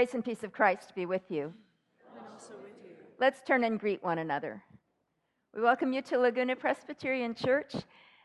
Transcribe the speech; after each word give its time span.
Grace 0.00 0.14
and 0.14 0.24
peace 0.24 0.42
of 0.44 0.50
Christ 0.50 0.94
be 0.94 1.04
with 1.04 1.30
you. 1.30 1.52
With 2.14 2.72
you. 2.82 2.94
Let's 3.18 3.42
turn 3.46 3.64
and 3.64 3.78
greet 3.78 4.02
one 4.02 4.16
another. 4.16 4.62
We 5.54 5.60
welcome 5.60 5.92
you 5.92 6.00
to 6.00 6.16
Laguna 6.16 6.56
Presbyterian 6.56 7.34
Church, 7.34 7.74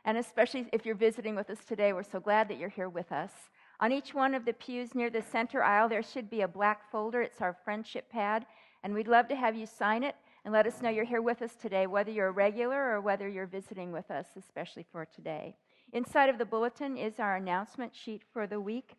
and 0.05 0.17
especially 0.17 0.67
if 0.71 0.85
you're 0.85 0.95
visiting 0.95 1.35
with 1.35 1.49
us 1.49 1.57
today, 1.67 1.91
we're 1.91 2.03
so 2.03 2.21
glad 2.21 2.47
that 2.47 2.59
you're 2.59 2.69
here 2.69 2.87
with 2.87 3.11
us. 3.11 3.33
On 3.81 3.91
each 3.91 4.13
one 4.13 4.33
of 4.33 4.45
the 4.45 4.53
pews 4.53 4.95
near 4.95 5.09
the 5.09 5.21
center 5.21 5.61
aisle, 5.61 5.89
there 5.89 6.01
should 6.01 6.29
be 6.29 6.43
a 6.43 6.47
black 6.47 6.89
folder. 6.89 7.21
It's 7.21 7.41
our 7.41 7.57
friendship 7.65 8.09
pad, 8.09 8.45
and 8.85 8.93
we'd 8.93 9.09
love 9.09 9.27
to 9.27 9.35
have 9.35 9.57
you 9.57 9.65
sign 9.65 10.03
it 10.03 10.15
and 10.45 10.53
let 10.53 10.67
us 10.67 10.81
know 10.81 10.89
you're 10.89 11.03
here 11.03 11.21
with 11.21 11.41
us 11.41 11.55
today, 11.55 11.87
whether 11.87 12.09
you're 12.09 12.29
a 12.29 12.31
regular 12.31 12.89
or 12.89 13.01
whether 13.01 13.27
you're 13.27 13.47
visiting 13.47 13.91
with 13.91 14.09
us, 14.09 14.27
especially 14.37 14.85
for 14.93 15.03
today. 15.03 15.57
Inside 15.91 16.29
of 16.29 16.37
the 16.37 16.45
bulletin 16.45 16.95
is 16.95 17.19
our 17.19 17.35
announcement 17.35 17.93
sheet 17.93 18.21
for 18.31 18.47
the 18.47 18.61
week. 18.61 18.95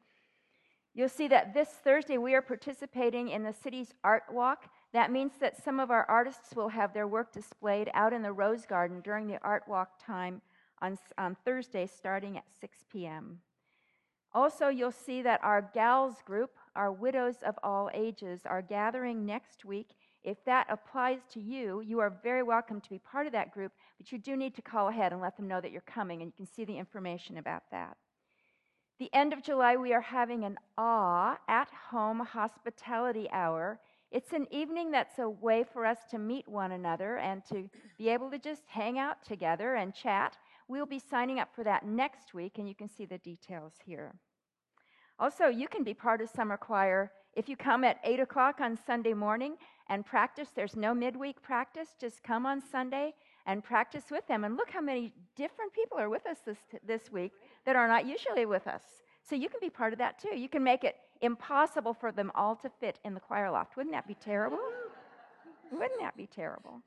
You'll 0.96 1.10
see 1.10 1.28
that 1.28 1.52
this 1.52 1.68
Thursday 1.68 2.16
we 2.16 2.34
are 2.34 2.40
participating 2.40 3.28
in 3.28 3.42
the 3.42 3.52
city's 3.52 3.92
art 4.02 4.22
walk. 4.32 4.70
That 4.94 5.12
means 5.12 5.32
that 5.40 5.62
some 5.62 5.78
of 5.78 5.90
our 5.90 6.06
artists 6.08 6.56
will 6.56 6.70
have 6.70 6.94
their 6.94 7.06
work 7.06 7.34
displayed 7.34 7.90
out 7.92 8.14
in 8.14 8.22
the 8.22 8.32
Rose 8.32 8.64
Garden 8.64 9.02
during 9.02 9.26
the 9.26 9.38
art 9.42 9.64
walk 9.68 10.02
time 10.02 10.40
on, 10.80 10.98
on 11.18 11.36
Thursday 11.44 11.86
starting 11.86 12.38
at 12.38 12.44
6 12.62 12.78
p.m. 12.90 13.40
Also, 14.32 14.68
you'll 14.68 14.90
see 14.90 15.20
that 15.20 15.44
our 15.44 15.70
gals 15.74 16.22
group, 16.24 16.52
our 16.74 16.90
widows 16.90 17.36
of 17.44 17.58
all 17.62 17.90
ages, 17.92 18.40
are 18.46 18.62
gathering 18.62 19.26
next 19.26 19.66
week. 19.66 19.90
If 20.24 20.42
that 20.46 20.66
applies 20.70 21.18
to 21.34 21.40
you, 21.40 21.82
you 21.82 21.98
are 21.98 22.18
very 22.22 22.42
welcome 22.42 22.80
to 22.80 22.88
be 22.88 22.98
part 23.00 23.26
of 23.26 23.32
that 23.32 23.52
group, 23.52 23.72
but 23.98 24.12
you 24.12 24.16
do 24.16 24.34
need 24.34 24.54
to 24.54 24.62
call 24.62 24.88
ahead 24.88 25.12
and 25.12 25.20
let 25.20 25.36
them 25.36 25.46
know 25.46 25.60
that 25.60 25.72
you're 25.72 25.82
coming, 25.82 26.22
and 26.22 26.30
you 26.30 26.36
can 26.46 26.50
see 26.50 26.64
the 26.64 26.78
information 26.78 27.36
about 27.36 27.64
that. 27.70 27.98
The 28.98 29.12
end 29.12 29.34
of 29.34 29.42
July, 29.42 29.76
we 29.76 29.92
are 29.92 30.00
having 30.00 30.44
an 30.44 30.56
awe 30.78 31.38
at 31.48 31.68
home 31.90 32.20
hospitality 32.20 33.28
hour. 33.30 33.78
It's 34.10 34.32
an 34.32 34.46
evening 34.50 34.90
that's 34.90 35.18
a 35.18 35.28
way 35.28 35.64
for 35.70 35.84
us 35.84 35.98
to 36.12 36.18
meet 36.18 36.48
one 36.48 36.72
another 36.72 37.18
and 37.18 37.44
to 37.50 37.68
be 37.98 38.08
able 38.08 38.30
to 38.30 38.38
just 38.38 38.62
hang 38.66 38.98
out 38.98 39.22
together 39.22 39.74
and 39.74 39.94
chat. 39.94 40.38
We'll 40.66 40.86
be 40.86 40.98
signing 40.98 41.38
up 41.38 41.54
for 41.54 41.62
that 41.64 41.84
next 41.84 42.32
week, 42.32 42.56
and 42.56 42.66
you 42.66 42.74
can 42.74 42.88
see 42.88 43.04
the 43.04 43.18
details 43.18 43.74
here. 43.84 44.14
Also, 45.18 45.48
you 45.48 45.68
can 45.68 45.84
be 45.84 45.92
part 45.92 46.22
of 46.22 46.30
summer 46.30 46.56
choir 46.56 47.12
if 47.34 47.50
you 47.50 47.56
come 47.56 47.84
at 47.84 48.00
8 48.02 48.20
o'clock 48.20 48.62
on 48.62 48.78
Sunday 48.86 49.12
morning 49.12 49.56
and 49.90 50.06
practice. 50.06 50.48
There's 50.54 50.74
no 50.74 50.94
midweek 50.94 51.42
practice, 51.42 51.88
just 52.00 52.22
come 52.22 52.46
on 52.46 52.62
Sunday 52.62 53.12
and 53.46 53.62
practice 53.62 54.04
with 54.10 54.26
them. 54.26 54.44
And 54.44 54.56
look 54.56 54.70
how 54.70 54.80
many 54.80 55.12
different 55.36 55.72
people 55.72 55.98
are 55.98 56.10
with 56.10 56.26
us 56.26 56.38
this, 56.44 56.58
this 56.86 57.10
week 57.10 57.32
that 57.64 57.76
are 57.76 57.88
not 57.88 58.06
usually 58.06 58.44
with 58.44 58.66
us. 58.66 58.82
So 59.22 59.34
you 59.34 59.48
can 59.48 59.60
be 59.60 59.70
part 59.70 59.92
of 59.92 59.98
that 59.98 60.20
too. 60.20 60.36
You 60.36 60.48
can 60.48 60.62
make 60.62 60.84
it 60.84 60.96
impossible 61.22 61.94
for 61.94 62.12
them 62.12 62.30
all 62.34 62.56
to 62.56 62.70
fit 62.80 62.98
in 63.04 63.14
the 63.14 63.20
choir 63.20 63.50
loft. 63.50 63.76
Wouldn't 63.76 63.94
that 63.94 64.06
be 64.06 64.14
terrible? 64.14 64.58
Wouldn't 65.72 66.00
that 66.00 66.16
be 66.16 66.26
terrible? 66.26 66.82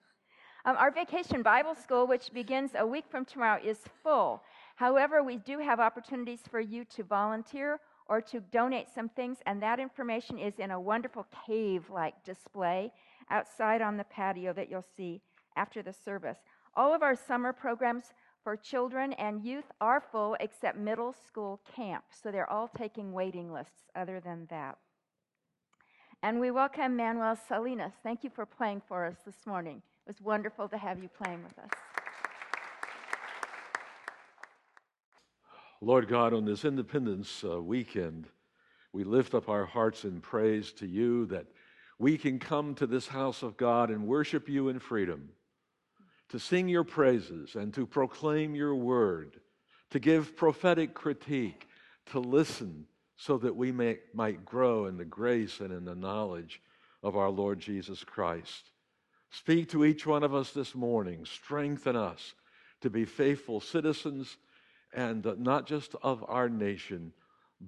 Um, 0.65 0.75
our 0.77 0.91
vacation 0.91 1.41
Bible 1.41 1.73
school, 1.73 2.05
which 2.05 2.33
begins 2.33 2.71
a 2.77 2.85
week 2.85 3.05
from 3.09 3.25
tomorrow, 3.25 3.61
is 3.63 3.79
full. 4.03 4.43
However, 4.75 5.23
we 5.23 5.37
do 5.37 5.59
have 5.59 5.79
opportunities 5.79 6.41
for 6.49 6.59
you 6.59 6.85
to 6.95 7.03
volunteer 7.03 7.79
or 8.07 8.21
to 8.21 8.39
donate 8.39 8.87
some 8.93 9.07
things, 9.09 9.37
and 9.45 9.61
that 9.61 9.79
information 9.79 10.37
is 10.37 10.59
in 10.59 10.71
a 10.71 10.79
wonderful 10.79 11.25
cave 11.45 11.89
like 11.89 12.23
display 12.23 12.91
outside 13.29 13.81
on 13.81 13.97
the 13.97 14.03
patio 14.05 14.51
that 14.53 14.69
you'll 14.69 14.85
see 14.97 15.21
after 15.59 15.83
the 15.83 15.91
service. 15.91 16.37
All 16.73 16.95
of 16.95 17.03
our 17.03 17.15
summer 17.15 17.51
programs 17.51 18.05
for 18.43 18.55
children 18.55 19.11
and 19.13 19.43
youth 19.43 19.65
are 19.81 19.99
full 19.99 20.37
except 20.39 20.77
middle 20.77 21.13
school 21.27 21.59
camp. 21.75 22.05
So 22.09 22.31
they're 22.31 22.49
all 22.49 22.69
taking 22.69 23.11
waiting 23.11 23.51
lists 23.51 23.91
other 23.93 24.21
than 24.21 24.47
that. 24.49 24.77
And 26.23 26.39
we 26.39 26.49
welcome 26.49 26.95
Manuel 26.95 27.37
Salinas. 27.47 27.91
Thank 28.03 28.23
you 28.23 28.29
for 28.29 28.45
playing 28.45 28.81
for 28.87 29.05
us 29.05 29.17
this 29.25 29.45
morning. 29.45 29.81
It 30.05 30.09
was 30.09 30.21
wonderful 30.21 30.69
to 30.69 30.77
have 30.77 31.03
you 31.03 31.09
playing 31.09 31.43
with 31.43 31.59
us. 31.59 31.69
Lord 35.81 36.07
God, 36.07 36.33
on 36.33 36.45
this 36.45 36.63
Independence 36.63 37.43
uh, 37.43 37.61
weekend, 37.61 38.27
we 38.93 39.03
lift 39.03 39.33
up 39.33 39.49
our 39.49 39.65
hearts 39.65 40.05
in 40.05 40.21
praise 40.21 40.71
to 40.73 40.87
you 40.87 41.25
that 41.27 41.47
we 41.99 42.17
can 42.17 42.39
come 42.39 42.75
to 42.75 42.87
this 42.87 43.07
house 43.07 43.43
of 43.43 43.57
God 43.57 43.89
and 43.89 44.07
worship 44.07 44.47
you 44.47 44.69
in 44.69 44.79
freedom 44.79 45.29
to 46.29 46.39
sing 46.39 46.67
your 46.69 46.83
praises 46.83 47.55
and 47.55 47.73
to 47.73 47.85
proclaim 47.85 48.55
your 48.55 48.75
word, 48.75 49.39
to 49.89 49.99
give 49.99 50.35
prophetic 50.35 50.93
critique, 50.93 51.67
to 52.07 52.19
listen 52.19 52.85
so 53.17 53.37
that 53.37 53.55
we 53.55 53.71
may, 53.71 53.97
might 54.13 54.45
grow 54.45 54.85
in 54.85 54.97
the 54.97 55.05
grace 55.05 55.59
and 55.59 55.73
in 55.73 55.85
the 55.85 55.95
knowledge 55.95 56.61
of 57.03 57.17
our 57.17 57.29
Lord 57.29 57.59
Jesus 57.59 58.03
Christ. 58.03 58.71
Speak 59.31 59.69
to 59.69 59.85
each 59.85 60.05
one 60.07 60.23
of 60.23 60.33
us 60.33 60.51
this 60.51 60.73
morning. 60.73 61.25
Strengthen 61.25 61.95
us 61.95 62.33
to 62.81 62.89
be 62.89 63.05
faithful 63.05 63.59
citizens 63.59 64.37
and 64.93 65.25
uh, 65.25 65.35
not 65.37 65.67
just 65.67 65.95
of 66.01 66.23
our 66.27 66.49
nation, 66.49 67.13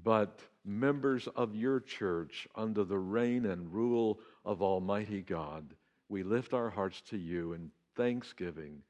but 0.04 0.40
members 0.66 1.28
of 1.36 1.56
your 1.56 1.80
church 1.80 2.48
under 2.56 2.84
the 2.84 2.98
reign 2.98 3.46
and 3.46 3.74
rule 3.74 4.20
of 4.46 4.62
Almighty 4.62 5.22
God. 5.22 5.76
We 6.10 6.24
lift 6.24 6.54
our 6.54 6.70
hearts 6.70 7.02
to 7.10 7.18
you 7.18 7.54
and 7.54 7.72
thanksgiving. 7.96 8.82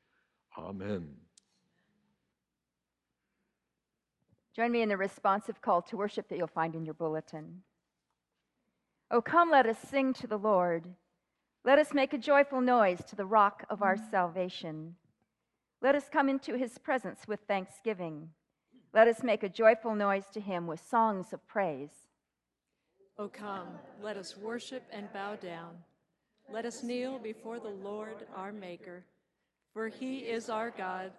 Amen. 0.57 1.09
Join 4.55 4.71
me 4.71 4.81
in 4.81 4.89
the 4.89 4.97
responsive 4.97 5.61
call 5.61 5.81
to 5.83 5.97
worship 5.97 6.27
that 6.27 6.37
you'll 6.37 6.47
find 6.47 6.75
in 6.75 6.85
your 6.85 6.93
bulletin. 6.93 7.61
Oh, 9.09 9.21
come, 9.21 9.51
let 9.51 9.65
us 9.65 9.77
sing 9.79 10.13
to 10.15 10.27
the 10.27 10.37
Lord. 10.37 10.85
Let 11.63 11.79
us 11.79 11.93
make 11.93 12.13
a 12.13 12.17
joyful 12.17 12.59
noise 12.59 13.03
to 13.07 13.15
the 13.15 13.25
rock 13.25 13.65
of 13.69 13.81
our 13.81 13.95
salvation. 13.95 14.95
Let 15.81 15.95
us 15.95 16.09
come 16.11 16.27
into 16.29 16.57
his 16.57 16.77
presence 16.77 17.21
with 17.27 17.39
thanksgiving. 17.47 18.29
Let 18.93 19.07
us 19.07 19.23
make 19.23 19.43
a 19.43 19.49
joyful 19.49 19.95
noise 19.95 20.25
to 20.33 20.41
him 20.41 20.67
with 20.67 20.85
songs 20.85 21.33
of 21.33 21.47
praise. 21.47 21.91
Oh, 23.17 23.29
come, 23.29 23.67
let 24.01 24.17
us 24.17 24.35
worship 24.37 24.83
and 24.91 25.11
bow 25.13 25.35
down. 25.35 25.75
Let 26.53 26.65
us 26.65 26.83
kneel 26.83 27.17
before 27.17 27.59
the 27.59 27.69
Lord 27.69 28.27
our 28.35 28.51
Maker, 28.51 29.05
for 29.73 29.87
he 29.87 30.19
is 30.19 30.49
our 30.49 30.69
God, 30.69 31.11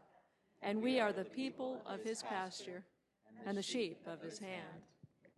and 0.61 0.83
we 0.83 1.01
are 1.01 1.13
the 1.13 1.25
people 1.25 1.81
of 1.87 2.03
his 2.03 2.23
pasture 2.23 2.85
and 3.47 3.57
the 3.57 3.63
sheep 3.63 3.99
of 4.07 4.21
his 4.21 4.39
hand. 4.39 4.83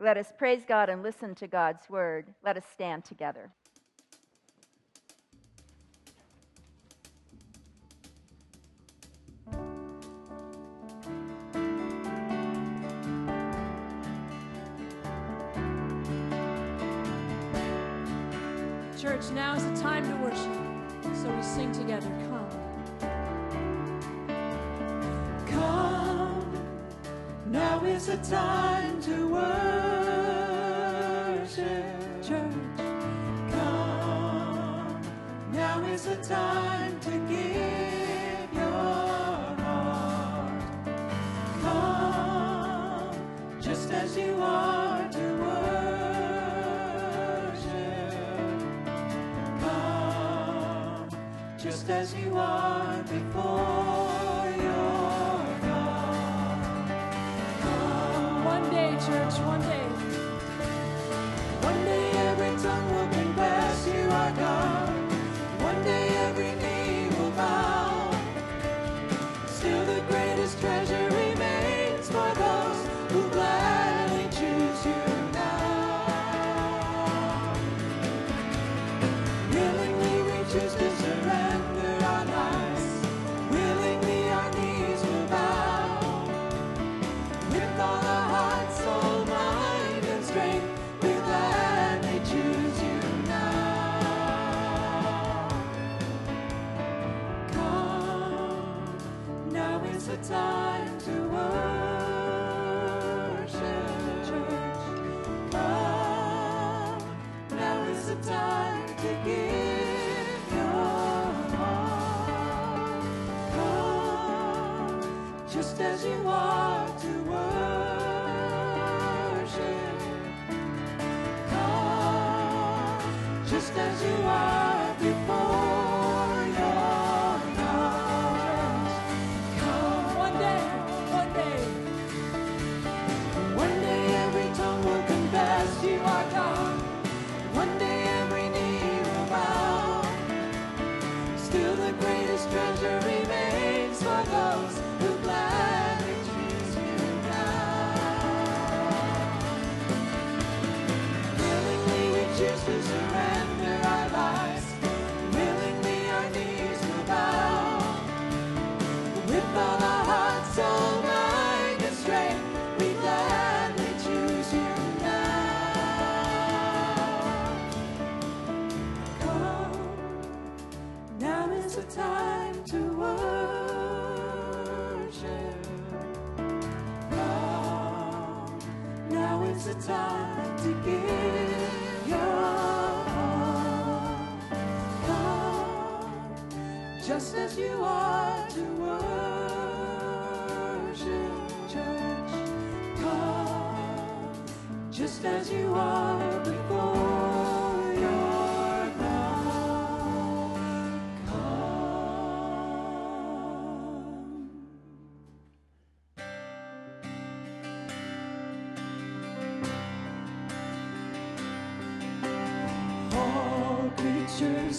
Let 0.00 0.16
us 0.16 0.32
praise 0.36 0.62
God 0.66 0.88
and 0.88 1.02
listen 1.02 1.36
to 1.36 1.46
God's 1.46 1.88
word. 1.88 2.34
Let 2.44 2.56
us 2.56 2.64
stand 2.72 3.04
together. 3.04 3.52
Church, 19.04 19.30
now 19.32 19.54
is 19.54 19.62
the 19.66 19.76
time 19.82 20.02
to 20.08 20.16
worship. 20.24 20.50
So 21.20 21.28
we 21.28 21.42
sing 21.42 21.70
together, 21.72 22.08
Come. 22.30 22.48
Come, 25.46 26.52
now 27.44 27.84
is 27.84 28.06
the 28.06 28.16
time 28.16 29.02
to 29.02 29.28
worship. 29.28 29.44
Church, 32.22 32.54
Come, 33.50 35.02
now 35.52 35.84
is 35.84 36.04
the 36.04 36.16
time 36.16 36.98
to 37.00 37.10
give 37.28 37.63
as 52.04 52.14
you 52.14 52.36
are. 52.36 52.84
One 58.44 58.70
day, 58.70 58.90
church, 59.06 59.38
one 59.46 59.62
day. 59.62 59.83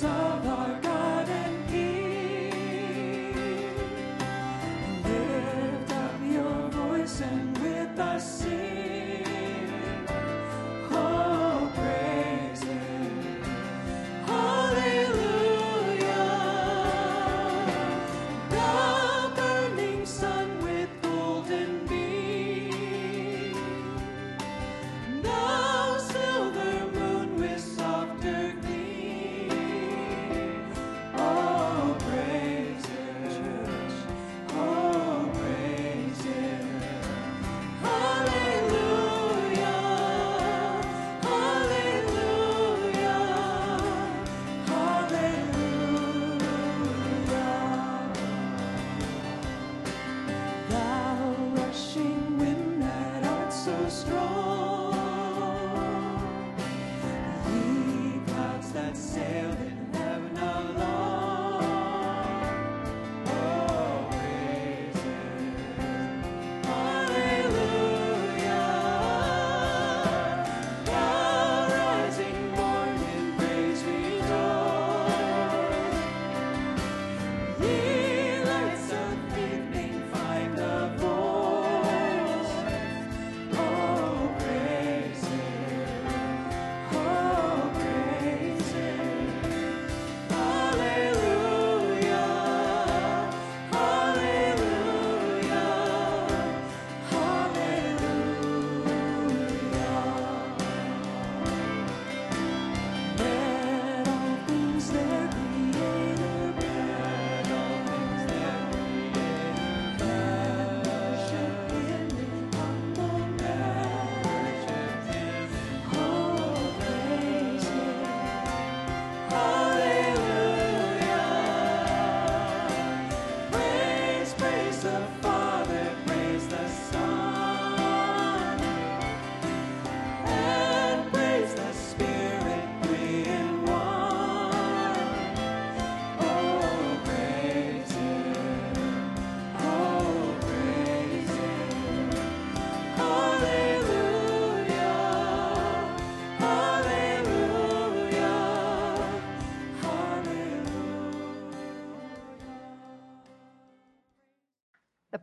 Creatures 0.01 0.24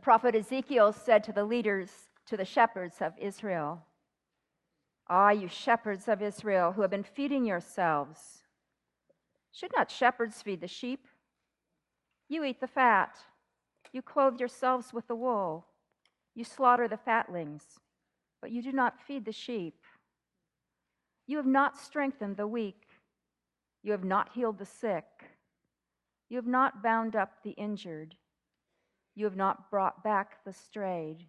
prophet 0.03 0.35
Ezekiel 0.35 0.91
said 0.91 1.23
to 1.23 1.31
the 1.31 1.45
leaders, 1.45 1.89
to 2.27 2.35
the 2.37 2.45
shepherds 2.45 2.97
of 2.99 3.13
Israel, 3.17 3.85
Ah, 5.07 5.31
you 5.31 5.47
shepherds 5.47 6.07
of 6.07 6.21
Israel 6.21 6.73
who 6.73 6.81
have 6.81 6.91
been 6.91 7.03
feeding 7.03 7.45
yourselves. 7.45 8.43
Should 9.51 9.71
not 9.75 9.91
shepherds 9.91 10.41
feed 10.41 10.61
the 10.61 10.67
sheep? 10.67 11.07
You 12.29 12.43
eat 12.43 12.59
the 12.59 12.67
fat. 12.67 13.17
You 13.91 14.01
clothe 14.01 14.39
yourselves 14.39 14.93
with 14.93 15.07
the 15.07 15.15
wool. 15.15 15.67
You 16.35 16.43
slaughter 16.43 16.87
the 16.87 16.97
fatlings, 16.97 17.63
but 18.41 18.51
you 18.51 18.61
do 18.61 18.71
not 18.71 18.99
feed 18.99 19.25
the 19.25 19.31
sheep. 19.31 19.75
You 21.27 21.37
have 21.37 21.45
not 21.45 21.77
strengthened 21.77 22.37
the 22.37 22.47
weak. 22.47 22.87
You 23.83 23.91
have 23.91 24.03
not 24.03 24.29
healed 24.33 24.57
the 24.57 24.65
sick. 24.65 25.05
You 26.29 26.37
have 26.37 26.47
not 26.47 26.81
bound 26.81 27.15
up 27.15 27.43
the 27.43 27.51
injured. 27.51 28.15
You 29.15 29.25
have 29.25 29.35
not 29.35 29.69
brought 29.69 30.03
back 30.03 30.43
the 30.43 30.53
strayed. 30.53 31.27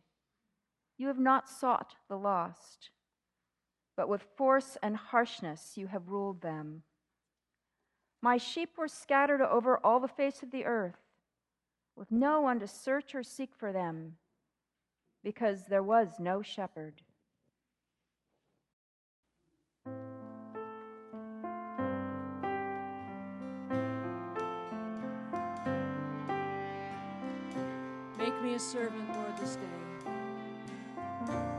You 0.97 1.09
have 1.09 1.19
not 1.19 1.49
sought 1.49 1.97
the 2.09 2.17
lost. 2.17 2.91
But 3.97 4.09
with 4.09 4.23
force 4.37 4.76
and 4.83 4.97
harshness 4.97 5.73
you 5.76 5.87
have 5.88 6.09
ruled 6.09 6.41
them. 6.41 6.83
My 8.23 8.38
sheep 8.38 8.79
were 8.79 8.88
scattered 8.88 9.43
over 9.43 9.79
all 9.85 10.00
the 10.00 10.09
face 10.09 10.43
of 10.43 10.50
the 10.50 10.64
earth, 10.64 10.99
with 11.95 12.11
no 12.11 12.41
one 12.41 12.59
to 12.61 12.67
search 12.67 13.14
or 13.14 13.23
seek 13.23 13.55
for 13.55 13.73
them. 13.73 14.17
because 15.25 15.64
there 15.64 15.83
was 15.83 16.21
no 16.21 16.43
shepherd. 16.43 17.03
A 28.54 28.58
servant, 28.61 29.12
Lord, 29.12 29.37
this 29.37 29.56
day. 29.56 31.53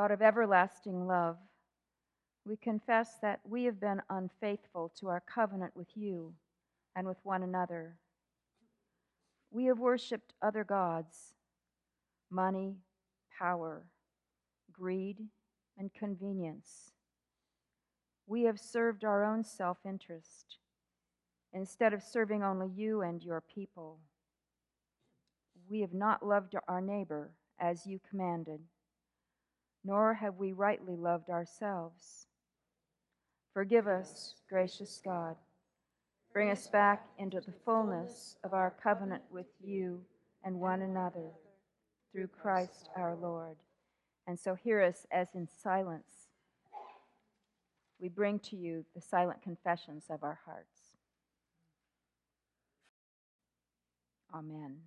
God 0.00 0.12
of 0.12 0.22
everlasting 0.22 1.06
love, 1.06 1.36
we 2.46 2.56
confess 2.56 3.18
that 3.20 3.40
we 3.44 3.64
have 3.64 3.78
been 3.78 4.00
unfaithful 4.08 4.90
to 4.98 5.08
our 5.08 5.20
covenant 5.20 5.76
with 5.76 5.88
you 5.94 6.32
and 6.96 7.06
with 7.06 7.18
one 7.22 7.42
another. 7.42 7.98
We 9.50 9.66
have 9.66 9.78
worshiped 9.78 10.32
other 10.40 10.64
gods, 10.64 11.34
money, 12.30 12.76
power, 13.38 13.82
greed, 14.72 15.18
and 15.76 15.92
convenience. 15.92 16.92
We 18.26 18.44
have 18.44 18.58
served 18.58 19.04
our 19.04 19.22
own 19.22 19.44
self 19.44 19.76
interest 19.84 20.56
instead 21.52 21.92
of 21.92 22.02
serving 22.02 22.42
only 22.42 22.68
you 22.74 23.02
and 23.02 23.22
your 23.22 23.42
people. 23.42 23.98
We 25.68 25.82
have 25.82 25.92
not 25.92 26.26
loved 26.26 26.54
our 26.68 26.80
neighbor 26.80 27.32
as 27.60 27.86
you 27.86 28.00
commanded 28.08 28.60
nor 29.84 30.14
have 30.14 30.36
we 30.36 30.52
rightly 30.52 30.96
loved 30.96 31.30
ourselves. 31.30 32.26
Forgive 33.54 33.86
us, 33.86 34.34
gracious 34.48 35.00
God. 35.04 35.36
Bring 36.32 36.50
us 36.50 36.66
back 36.68 37.06
into 37.18 37.40
the 37.40 37.54
fullness 37.64 38.36
of 38.44 38.54
our 38.54 38.74
covenant 38.82 39.22
with 39.30 39.46
you 39.60 40.00
and 40.44 40.60
one 40.60 40.82
another 40.82 41.30
through 42.12 42.28
Christ 42.28 42.88
our 42.96 43.16
Lord. 43.16 43.56
And 44.26 44.38
so 44.38 44.54
hear 44.54 44.80
us 44.80 45.06
as 45.10 45.28
in 45.34 45.48
silence 45.62 46.28
we 48.00 48.08
bring 48.08 48.38
to 48.38 48.56
you 48.56 48.84
the 48.94 49.00
silent 49.00 49.42
confessions 49.42 50.06
of 50.08 50.22
our 50.22 50.38
hearts. 50.46 50.96
Amen. 54.32 54.78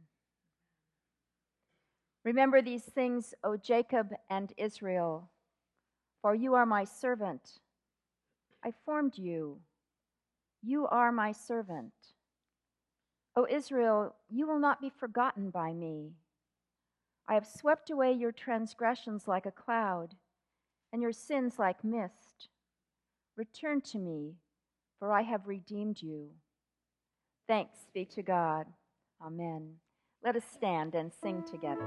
Remember 2.24 2.62
these 2.62 2.84
things, 2.84 3.34
O 3.44 3.58
Jacob 3.58 4.14
and 4.30 4.54
Israel, 4.58 5.30
for 6.22 6.34
you 6.34 6.54
are 6.54 6.66
my 6.66 6.86
servant. 6.86 7.60
I 8.64 8.72
formed 8.86 9.18
you. 9.18 9.60
You 10.62 10.88
are 10.88 11.12
my 11.12 11.34
servant. 11.34 11.92
O 13.36 13.46
Israel, 13.50 14.16
you 14.30 14.48
will 14.48 14.60
not 14.60 14.80
be 14.80 14.90
forgotten 14.90 15.50
by 15.50 15.74
me. 15.74 16.12
I 17.28 17.34
have 17.34 17.48
swept 17.48 17.90
away 17.90 18.14
your 18.14 18.32
transgressions 18.32 19.28
like 19.28 19.46
a 19.46 19.52
cloud, 19.52 20.16
and 20.94 21.02
your 21.02 21.12
sins 21.12 21.60
like 21.60 21.84
mist. 21.84 22.50
Return 23.36 23.82
to 23.82 23.98
me, 23.98 24.36
for 25.00 25.12
I 25.12 25.24
have 25.24 25.48
redeemed 25.48 26.02
you. 26.02 26.30
Thanks 27.48 27.88
be 27.94 28.06
to 28.06 28.22
God. 28.22 28.68
Amen. 29.22 29.83
Let 30.24 30.38
us 30.38 30.46
stand 30.46 30.96
and 30.96 31.12
sing 31.22 31.44
together. 31.44 31.84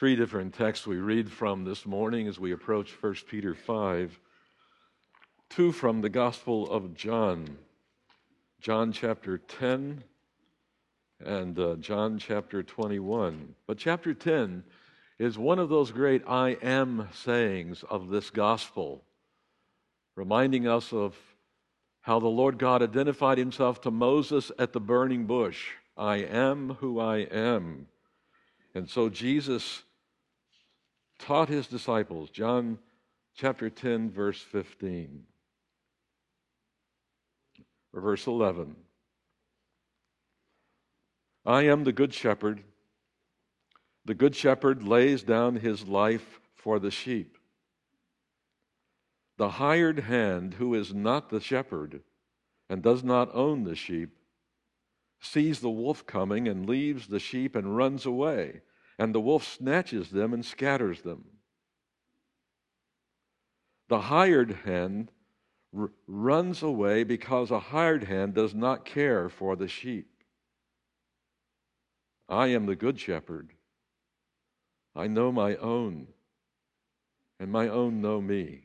Three 0.00 0.16
different 0.16 0.54
texts 0.54 0.86
we 0.86 0.96
read 0.96 1.30
from 1.30 1.62
this 1.62 1.84
morning 1.84 2.26
as 2.26 2.40
we 2.40 2.52
approach 2.52 2.90
1 3.02 3.16
Peter 3.28 3.54
5. 3.54 4.18
Two 5.50 5.72
from 5.72 6.00
the 6.00 6.08
Gospel 6.08 6.66
of 6.70 6.94
John, 6.94 7.58
John 8.62 8.92
chapter 8.92 9.36
10 9.36 10.02
and 11.22 11.58
uh, 11.58 11.74
John 11.74 12.18
chapter 12.18 12.62
21. 12.62 13.54
But 13.66 13.76
chapter 13.76 14.14
10 14.14 14.64
is 15.18 15.36
one 15.36 15.58
of 15.58 15.68
those 15.68 15.90
great 15.90 16.22
I 16.26 16.56
am 16.62 17.10
sayings 17.12 17.84
of 17.90 18.08
this 18.08 18.30
gospel, 18.30 19.04
reminding 20.16 20.66
us 20.66 20.94
of 20.94 21.14
how 22.00 22.20
the 22.20 22.26
Lord 22.26 22.56
God 22.56 22.82
identified 22.82 23.36
himself 23.36 23.82
to 23.82 23.90
Moses 23.90 24.50
at 24.58 24.72
the 24.72 24.80
burning 24.80 25.26
bush 25.26 25.72
I 25.94 26.20
am 26.20 26.76
who 26.80 26.98
I 26.98 27.18
am. 27.18 27.86
And 28.74 28.88
so 28.88 29.10
Jesus 29.10 29.82
taught 31.20 31.48
his 31.48 31.66
disciples, 31.66 32.30
John 32.30 32.78
chapter 33.34 33.70
10, 33.70 34.10
verse 34.10 34.40
15, 34.40 35.24
or 37.92 38.00
verse 38.00 38.26
11. 38.26 38.76
I 41.46 41.62
am 41.62 41.84
the 41.84 41.92
good 41.92 42.12
shepherd. 42.12 42.62
The 44.04 44.14
good 44.14 44.34
shepherd 44.34 44.82
lays 44.82 45.22
down 45.22 45.56
his 45.56 45.86
life 45.86 46.40
for 46.54 46.78
the 46.78 46.90
sheep. 46.90 47.38
The 49.38 49.50
hired 49.50 50.00
hand, 50.00 50.54
who 50.54 50.74
is 50.74 50.92
not 50.92 51.30
the 51.30 51.40
shepherd 51.40 52.02
and 52.68 52.82
does 52.82 53.02
not 53.02 53.34
own 53.34 53.64
the 53.64 53.74
sheep, 53.74 54.10
sees 55.20 55.60
the 55.60 55.70
wolf 55.70 56.06
coming 56.06 56.46
and 56.46 56.68
leaves 56.68 57.06
the 57.06 57.18
sheep 57.18 57.56
and 57.56 57.76
runs 57.76 58.04
away, 58.04 58.60
and 59.00 59.14
the 59.14 59.20
wolf 59.20 59.44
snatches 59.44 60.10
them 60.10 60.34
and 60.34 60.44
scatters 60.44 61.00
them. 61.00 61.24
The 63.88 64.02
hired 64.02 64.52
hand 64.64 65.10
r- 65.76 65.90
runs 66.06 66.62
away 66.62 67.04
because 67.04 67.50
a 67.50 67.58
hired 67.58 68.04
hand 68.04 68.34
does 68.34 68.54
not 68.54 68.84
care 68.84 69.30
for 69.30 69.56
the 69.56 69.68
sheep. 69.68 70.06
I 72.28 72.48
am 72.48 72.66
the 72.66 72.76
good 72.76 73.00
shepherd. 73.00 73.54
I 74.94 75.06
know 75.06 75.32
my 75.32 75.56
own, 75.56 76.08
and 77.38 77.50
my 77.50 77.68
own 77.68 78.02
know 78.02 78.20
me. 78.20 78.64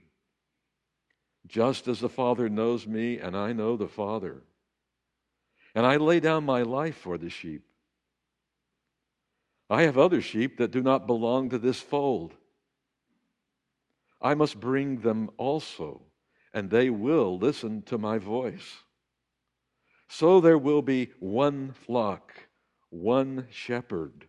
Just 1.47 1.87
as 1.87 2.01
the 2.01 2.09
Father 2.09 2.49
knows 2.49 2.85
me, 2.85 3.19
and 3.19 3.37
I 3.37 3.53
know 3.53 3.77
the 3.77 3.87
Father 3.87 4.43
and 5.75 5.85
I 5.85 5.97
lay 5.97 6.21
down 6.21 6.45
my 6.45 6.61
life 6.61 6.95
for 6.95 7.17
the 7.17 7.29
sheep. 7.29 7.63
I 9.69 9.83
have 9.83 9.97
other 9.97 10.21
sheep 10.21 10.57
that 10.57 10.71
do 10.71 10.81
not 10.81 11.07
belong 11.07 11.49
to 11.49 11.57
this 11.57 11.81
fold. 11.81 12.35
I 14.21 14.33
must 14.33 14.59
bring 14.59 15.01
them 15.01 15.29
also, 15.37 16.03
and 16.53 16.69
they 16.69 16.89
will 16.89 17.37
listen 17.37 17.81
to 17.83 17.97
my 17.97 18.17
voice. 18.17 18.83
So 20.07 20.39
there 20.39 20.57
will 20.57 20.81
be 20.81 21.11
one 21.19 21.73
flock, 21.73 22.31
one 22.89 23.47
shepherd. 23.49 24.27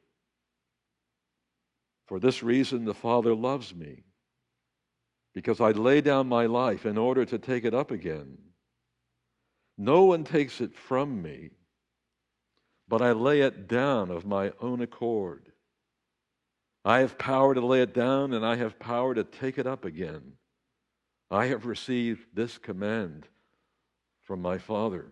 For 2.07 2.19
this 2.19 2.43
reason, 2.43 2.85
the 2.85 2.95
Father 2.95 3.35
loves 3.35 3.75
me, 3.75 4.05
because 5.35 5.61
I 5.61 5.73
lay 5.73 6.01
down 6.01 6.29
my 6.29 6.47
life 6.47 6.87
in 6.87 6.97
order 6.97 7.25
to 7.27 7.39
take 7.39 7.65
it 7.65 7.75
up 7.75 7.91
again. 7.91 8.39
No 9.77 10.05
one 10.05 10.25
takes 10.25 10.61
it 10.63 10.75
from 10.75 11.21
me, 11.21 11.51
but 12.89 13.03
I 13.03 13.13
lay 13.13 13.41
it 13.41 13.69
down 13.69 14.11
of 14.11 14.27
my 14.27 14.53
own 14.61 14.81
accord. 14.81 15.51
I 16.85 17.01
have 17.01 17.19
power 17.19 17.55
to 17.55 17.61
lay 17.61 17.83
it 17.83 17.95
down, 17.95 18.33
and 18.33 18.47
I 18.47 18.57
have 18.57 18.79
power 18.79 19.15
to 19.15 19.25
take 19.25 19.59
it 19.59 19.67
up 19.67 19.85
again. 19.85 20.35
I 21.31 21.47
have 21.47 21.67
received 21.67 22.27
this 22.33 22.59
command 22.59 23.27
from 24.23 24.41
my 24.41 24.59
Father. 24.59 25.07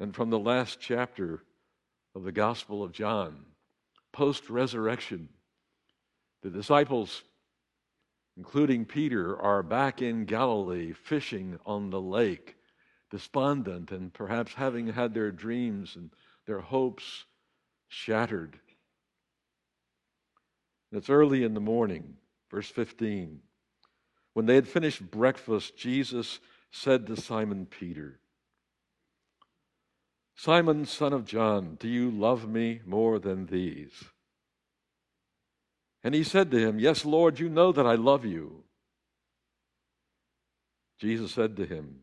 And 0.00 0.14
from 0.14 0.30
the 0.30 0.38
last 0.38 0.80
chapter 0.80 1.44
of 2.14 2.24
the 2.24 2.32
Gospel 2.32 2.82
of 2.82 2.92
John, 2.92 3.44
post 4.12 4.50
resurrection, 4.50 5.28
the 6.42 6.50
disciples, 6.50 7.22
including 8.36 8.84
Peter, 8.84 9.40
are 9.40 9.62
back 9.62 10.02
in 10.02 10.24
Galilee 10.24 10.92
fishing 10.92 11.58
on 11.64 11.90
the 11.90 12.00
lake 12.00 12.56
despondent 13.10 13.90
and 13.90 14.12
perhaps 14.12 14.54
having 14.54 14.88
had 14.88 15.14
their 15.14 15.30
dreams 15.30 15.96
and 15.96 16.10
their 16.46 16.60
hopes 16.60 17.24
shattered. 17.88 18.58
And 20.90 20.98
it's 20.98 21.10
early 21.10 21.44
in 21.44 21.54
the 21.54 21.60
morning, 21.60 22.14
verse 22.50 22.68
15. 22.68 23.40
When 24.34 24.46
they 24.46 24.54
had 24.54 24.68
finished 24.68 25.10
breakfast, 25.10 25.76
Jesus 25.76 26.40
said 26.70 27.06
to 27.06 27.16
Simon 27.16 27.66
Peter, 27.66 28.20
Simon, 30.36 30.86
son 30.86 31.12
of 31.12 31.24
John, 31.24 31.76
do 31.80 31.88
you 31.88 32.10
love 32.10 32.48
me 32.48 32.80
more 32.86 33.18
than 33.18 33.46
these? 33.46 34.04
And 36.04 36.14
he 36.14 36.22
said 36.22 36.50
to 36.52 36.58
him, 36.58 36.78
Yes, 36.78 37.04
Lord, 37.04 37.40
you 37.40 37.48
know 37.48 37.72
that 37.72 37.86
I 37.86 37.96
love 37.96 38.24
you. 38.24 38.62
Jesus 41.00 41.32
said 41.32 41.56
to 41.56 41.66
him, 41.66 42.02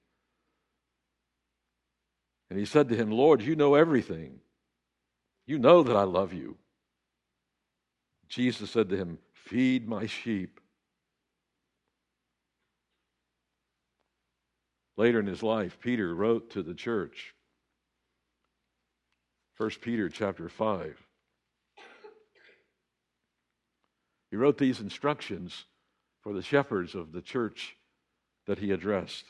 And 2.51 2.59
he 2.59 2.65
said 2.65 2.89
to 2.89 2.97
him, 2.97 3.09
Lord, 3.11 3.41
you 3.41 3.55
know 3.55 3.75
everything. 3.75 4.41
You 5.47 5.57
know 5.57 5.83
that 5.83 5.95
I 5.95 6.03
love 6.03 6.33
you. 6.33 6.57
Jesus 8.27 8.71
said 8.71 8.89
to 8.89 8.97
him, 8.97 9.19
Feed 9.31 9.87
my 9.87 10.05
sheep. 10.05 10.59
Later 14.97 15.21
in 15.21 15.27
his 15.27 15.41
life, 15.41 15.77
Peter 15.79 16.13
wrote 16.13 16.51
to 16.51 16.61
the 16.61 16.73
church. 16.73 17.33
1 19.55 19.69
Peter 19.79 20.09
chapter 20.09 20.49
5. 20.49 21.07
He 24.29 24.35
wrote 24.35 24.57
these 24.57 24.81
instructions 24.81 25.63
for 26.19 26.33
the 26.33 26.41
shepherds 26.41 26.95
of 26.95 27.13
the 27.13 27.21
church 27.21 27.77
that 28.45 28.59
he 28.59 28.71
addressed. 28.71 29.23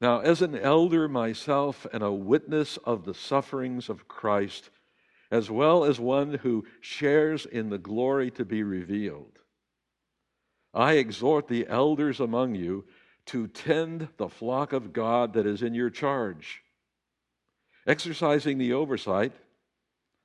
Now, 0.00 0.20
as 0.20 0.42
an 0.42 0.56
elder 0.56 1.08
myself 1.08 1.86
and 1.92 2.02
a 2.02 2.12
witness 2.12 2.76
of 2.78 3.04
the 3.04 3.14
sufferings 3.14 3.88
of 3.88 4.06
Christ, 4.06 4.70
as 5.30 5.50
well 5.50 5.84
as 5.84 5.98
one 5.98 6.34
who 6.34 6.64
shares 6.80 7.46
in 7.46 7.68
the 7.68 7.78
glory 7.78 8.30
to 8.32 8.44
be 8.44 8.62
revealed, 8.62 9.38
I 10.72 10.94
exhort 10.94 11.48
the 11.48 11.66
elders 11.66 12.20
among 12.20 12.54
you 12.54 12.84
to 13.26 13.48
tend 13.48 14.08
the 14.16 14.28
flock 14.28 14.72
of 14.72 14.92
God 14.92 15.32
that 15.32 15.46
is 15.46 15.62
in 15.62 15.74
your 15.74 15.90
charge, 15.90 16.62
exercising 17.86 18.58
the 18.58 18.72
oversight, 18.72 19.32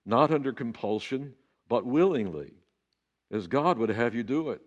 not 0.05 0.31
under 0.31 0.53
compulsion, 0.53 1.33
but 1.67 1.85
willingly, 1.85 2.53
as 3.31 3.47
God 3.47 3.79
would 3.79 3.89
have 3.89 4.13
you 4.13 4.21
do 4.21 4.51
it, 4.51 4.61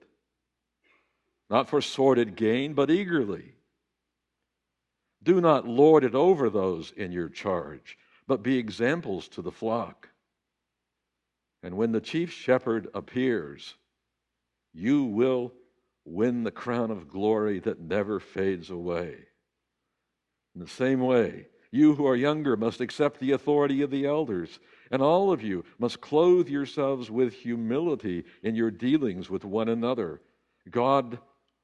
not 1.48 1.68
for 1.68 1.80
sordid 1.80 2.34
gain, 2.34 2.74
but 2.74 2.90
eagerly 2.90 3.55
do 5.26 5.40
not 5.40 5.66
lord 5.66 6.04
it 6.04 6.14
over 6.14 6.48
those 6.48 6.92
in 6.96 7.10
your 7.10 7.28
charge, 7.28 7.98
but 8.28 8.44
be 8.44 8.56
examples 8.56 9.26
to 9.26 9.42
the 9.42 9.50
flock. 9.50 10.08
And 11.64 11.76
when 11.76 11.90
the 11.90 12.00
chief 12.00 12.32
shepherd 12.32 12.86
appears, 12.94 13.74
you 14.72 15.02
will 15.02 15.52
win 16.04 16.44
the 16.44 16.52
crown 16.52 16.92
of 16.92 17.08
glory 17.08 17.58
that 17.58 17.80
never 17.80 18.20
fades 18.20 18.70
away. 18.70 19.16
In 20.54 20.60
the 20.60 20.68
same 20.68 21.00
way, 21.00 21.48
you 21.72 21.96
who 21.96 22.06
are 22.06 22.14
younger 22.14 22.56
must 22.56 22.80
accept 22.80 23.18
the 23.18 23.32
authority 23.32 23.82
of 23.82 23.90
the 23.90 24.06
elders, 24.06 24.60
and 24.92 25.02
all 25.02 25.32
of 25.32 25.42
you 25.42 25.64
must 25.80 26.00
clothe 26.00 26.48
yourselves 26.48 27.10
with 27.10 27.34
humility 27.34 28.24
in 28.44 28.54
your 28.54 28.70
dealings 28.70 29.28
with 29.28 29.44
one 29.44 29.68
another. 29.68 30.20
God 30.70 31.18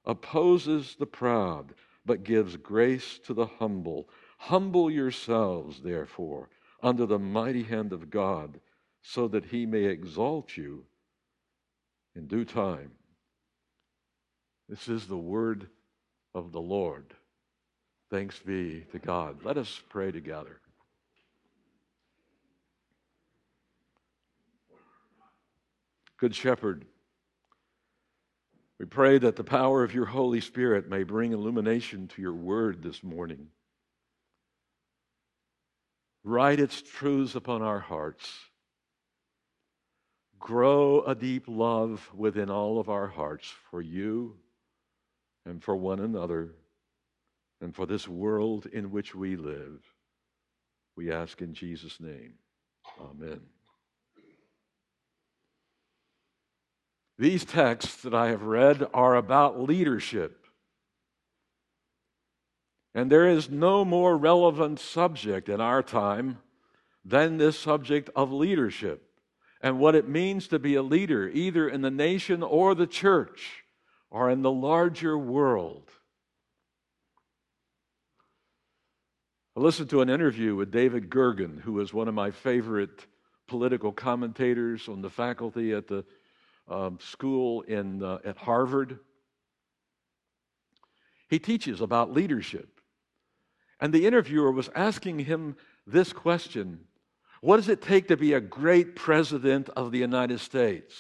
opposes 0.04 0.96
the 0.98 1.06
proud 1.06 1.74
but 2.04 2.24
gives 2.24 2.56
grace 2.56 3.18
to 3.26 3.34
the 3.34 3.46
humble. 3.46 4.08
Humble 4.38 4.90
yourselves, 4.90 5.80
therefore, 5.82 6.48
under 6.82 7.06
the 7.06 7.18
mighty 7.18 7.62
hand 7.62 7.92
of 7.92 8.10
God, 8.10 8.60
so 9.02 9.28
that 9.28 9.46
he 9.46 9.66
may 9.66 9.84
exalt 9.84 10.56
you 10.56 10.84
in 12.14 12.26
due 12.26 12.44
time. 12.44 12.92
This 14.68 14.88
is 14.88 15.06
the 15.06 15.16
word 15.16 15.68
of 16.34 16.52
the 16.52 16.60
Lord. 16.60 17.14
Thanks 18.10 18.38
be 18.38 18.84
to 18.92 18.98
God. 18.98 19.44
Let 19.44 19.56
us 19.56 19.80
pray 19.88 20.12
together. 20.12 20.60
Good 26.18 26.34
Shepherd, 26.34 26.84
we 28.82 28.86
pray 28.86 29.16
that 29.16 29.36
the 29.36 29.44
power 29.44 29.84
of 29.84 29.94
your 29.94 30.06
Holy 30.06 30.40
Spirit 30.40 30.88
may 30.90 31.04
bring 31.04 31.32
illumination 31.32 32.08
to 32.08 32.20
your 32.20 32.32
word 32.32 32.82
this 32.82 33.00
morning. 33.04 33.46
Write 36.24 36.58
its 36.58 36.82
truths 36.82 37.36
upon 37.36 37.62
our 37.62 37.78
hearts. 37.78 38.28
Grow 40.40 41.00
a 41.02 41.14
deep 41.14 41.44
love 41.46 42.10
within 42.12 42.50
all 42.50 42.80
of 42.80 42.88
our 42.88 43.06
hearts 43.06 43.54
for 43.70 43.80
you 43.80 44.34
and 45.46 45.62
for 45.62 45.76
one 45.76 46.00
another 46.00 46.56
and 47.60 47.72
for 47.72 47.86
this 47.86 48.08
world 48.08 48.66
in 48.66 48.90
which 48.90 49.14
we 49.14 49.36
live. 49.36 49.80
We 50.96 51.12
ask 51.12 51.40
in 51.40 51.54
Jesus' 51.54 52.00
name. 52.00 52.34
Amen. 53.00 53.42
These 57.18 57.44
texts 57.44 58.02
that 58.02 58.14
I 58.14 58.28
have 58.28 58.42
read 58.42 58.86
are 58.94 59.16
about 59.16 59.60
leadership. 59.60 60.46
And 62.94 63.10
there 63.10 63.28
is 63.28 63.50
no 63.50 63.84
more 63.84 64.16
relevant 64.16 64.80
subject 64.80 65.48
in 65.48 65.60
our 65.60 65.82
time 65.82 66.38
than 67.04 67.36
this 67.36 67.58
subject 67.58 68.10
of 68.14 68.32
leadership 68.32 69.08
and 69.60 69.78
what 69.78 69.94
it 69.94 70.08
means 70.08 70.48
to 70.48 70.58
be 70.58 70.74
a 70.74 70.82
leader, 70.82 71.28
either 71.28 71.68
in 71.68 71.82
the 71.82 71.90
nation 71.90 72.42
or 72.42 72.74
the 72.74 72.86
church 72.86 73.64
or 74.10 74.28
in 74.28 74.42
the 74.42 74.50
larger 74.50 75.16
world. 75.16 75.90
I 79.56 79.60
listened 79.60 79.90
to 79.90 80.00
an 80.00 80.10
interview 80.10 80.56
with 80.56 80.70
David 80.70 81.10
Gergen, 81.10 81.60
who 81.60 81.78
is 81.80 81.94
one 81.94 82.08
of 82.08 82.14
my 82.14 82.30
favorite 82.30 83.06
political 83.46 83.92
commentators 83.92 84.88
on 84.88 85.02
the 85.02 85.10
faculty 85.10 85.72
at 85.72 85.86
the 85.86 86.04
um, 86.72 86.98
school 87.00 87.62
in, 87.62 88.02
uh, 88.02 88.18
at 88.24 88.36
Harvard. 88.36 88.98
He 91.28 91.38
teaches 91.38 91.80
about 91.80 92.12
leadership. 92.12 92.80
And 93.80 93.92
the 93.92 94.06
interviewer 94.06 94.52
was 94.52 94.70
asking 94.74 95.20
him 95.20 95.56
this 95.86 96.12
question 96.12 96.84
What 97.40 97.56
does 97.56 97.68
it 97.68 97.82
take 97.82 98.08
to 98.08 98.16
be 98.16 98.32
a 98.32 98.40
great 98.40 98.96
president 98.96 99.68
of 99.70 99.92
the 99.92 99.98
United 99.98 100.40
States? 100.40 100.94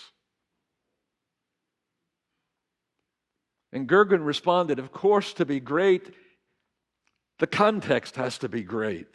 And 3.72 3.88
Gergen 3.88 4.24
responded, 4.24 4.78
Of 4.78 4.92
course, 4.92 5.32
to 5.34 5.46
be 5.46 5.60
great, 5.60 6.14
the 7.38 7.46
context 7.46 8.16
has 8.16 8.38
to 8.38 8.48
be 8.48 8.62
great. 8.62 9.08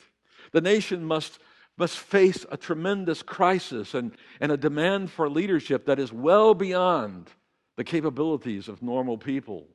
The 0.52 0.62
nation 0.62 1.06
must 1.06 1.40
must 1.78 1.98
face 1.98 2.46
a 2.52 2.58
tremendous 2.58 3.22
crisis 3.22 3.94
and, 3.94 4.12
and 4.40 4.52
a 4.52 4.58
demand 4.58 5.12
for 5.12 5.30
leadership 5.30 5.86
that 5.86 6.00
is 6.00 6.12
well 6.12 6.54
beyond 6.54 7.30
the 7.76 7.84
capabilities 7.84 8.68
of 8.68 8.82
normal 8.82 9.18
people. 9.18 9.68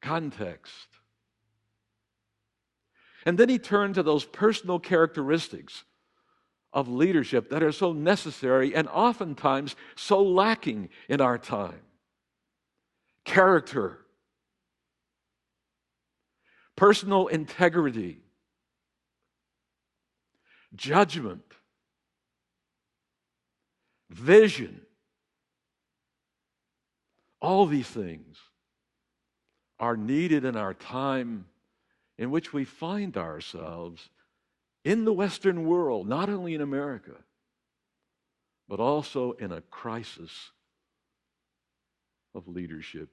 Context. 0.00 0.88
And 3.24 3.38
then 3.38 3.48
he 3.48 3.58
turned 3.58 3.94
to 3.94 4.02
those 4.02 4.24
personal 4.24 4.78
characteristics 4.78 5.84
of 6.72 6.88
leadership 6.88 7.50
that 7.50 7.62
are 7.62 7.72
so 7.72 7.92
necessary 7.92 8.74
and 8.74 8.88
oftentimes 8.88 9.76
so 9.94 10.22
lacking 10.22 10.88
in 11.08 11.20
our 11.20 11.38
time 11.38 11.80
character, 13.24 13.98
personal 16.74 17.28
integrity, 17.28 18.21
judgment, 20.74 21.44
vision. 24.10 24.80
All 27.40 27.66
these 27.66 27.88
things 27.88 28.36
are 29.80 29.96
needed 29.96 30.44
in 30.44 30.56
our 30.56 30.74
time 30.74 31.46
in 32.18 32.30
which 32.30 32.52
we 32.52 32.64
find 32.64 33.16
ourselves 33.16 34.08
in 34.84 35.04
the 35.04 35.12
Western 35.12 35.66
world, 35.66 36.08
not 36.08 36.28
only 36.28 36.54
in 36.54 36.60
America, 36.60 37.14
but 38.68 38.80
also 38.80 39.32
in 39.32 39.52
a 39.52 39.60
crisis 39.60 40.50
of 42.34 42.48
leadership. 42.48 43.08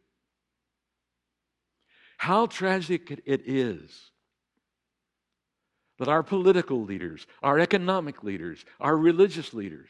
How 2.17 2.45
tragic 2.45 3.21
it 3.25 3.41
is 3.45 4.11
that 5.99 6.07
our 6.07 6.23
political 6.23 6.83
leaders, 6.83 7.27
our 7.43 7.59
economic 7.59 8.23
leaders, 8.23 8.63
our 8.79 8.97
religious 8.97 9.53
leaders 9.53 9.89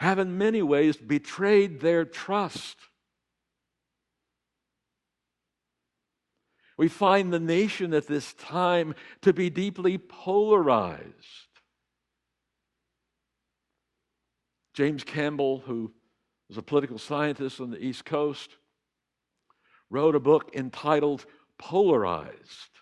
have 0.00 0.18
in 0.18 0.36
many 0.36 0.62
ways 0.62 0.96
betrayed 0.96 1.80
their 1.80 2.04
trust. 2.04 2.76
We 6.76 6.88
find 6.88 7.32
the 7.32 7.38
nation 7.38 7.94
at 7.94 8.08
this 8.08 8.32
time 8.34 8.96
to 9.20 9.32
be 9.32 9.48
deeply 9.48 9.96
polarized. 9.96 11.06
James 14.74 15.04
Campbell, 15.04 15.62
who 15.66 15.92
was 16.48 16.58
a 16.58 16.62
political 16.62 16.98
scientist 16.98 17.60
on 17.60 17.70
the 17.70 17.78
East 17.78 18.04
Coast, 18.04 18.56
wrote 19.88 20.16
a 20.16 20.20
book 20.20 20.50
entitled 20.56 21.26
Polarized 21.58 22.72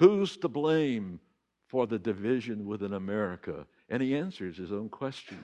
Who's 0.00 0.38
to 0.38 0.48
blame 0.48 1.20
for 1.68 1.86
the 1.86 1.98
division 1.98 2.64
within 2.64 2.94
America? 2.94 3.66
And 3.90 4.02
he 4.02 4.16
answers 4.16 4.56
his 4.56 4.72
own 4.72 4.88
question. 4.88 5.36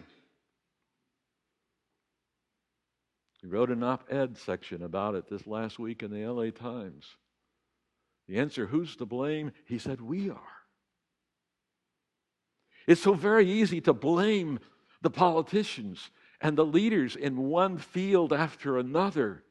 He 3.43 3.49
wrote 3.49 3.69
an 3.69 3.83
op 3.83 4.11
ed 4.11 4.39
section 4.39 4.83
about 4.83 5.15
it 5.15 5.29
this 5.29 5.47
last 5.47 5.79
week 5.79 6.03
in 6.03 6.11
the 6.11 6.27
LA 6.27 6.53
Times. 6.53 7.05
The 8.29 8.39
answer, 8.39 8.65
who's 8.65 8.97
to 8.97 9.05
blame? 9.05 9.53
He 9.67 9.77
said, 9.79 10.01
We 10.01 10.31
are. 10.31 10.41
It's 12.87 13.03
so 13.03 13.13
very 13.13 13.51
easy 13.51 13.83
to 13.83 13.93
blame 13.93 14.59
the 15.03 15.11
politicians 15.11 16.09
and 16.41 16.57
the 16.57 16.65
leaders 16.65 17.15
in 17.15 17.37
one 17.37 17.77
field 17.77 18.33
after 18.33 18.79
another. 18.79 19.45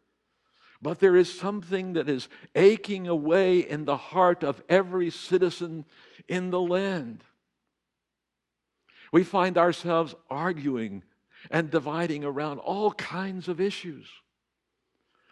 But 0.81 0.99
there 0.99 1.15
is 1.15 1.33
something 1.33 1.93
that 1.93 2.09
is 2.09 2.27
aching 2.53 3.07
away 3.07 3.59
in 3.59 3.85
the 3.85 3.97
heart 3.97 4.43
of 4.43 4.61
every 4.69 5.09
citizen 5.09 5.85
in 6.27 6.49
the 6.49 6.61
land. 6.61 7.23
We 9.11 9.23
find 9.23 9.57
ourselves 9.57 10.15
arguing 10.29 11.03
and 11.49 11.71
dividing 11.71 12.23
around 12.23 12.59
all 12.59 12.91
kinds 12.91 13.47
of 13.47 13.61
issues, 13.61 14.07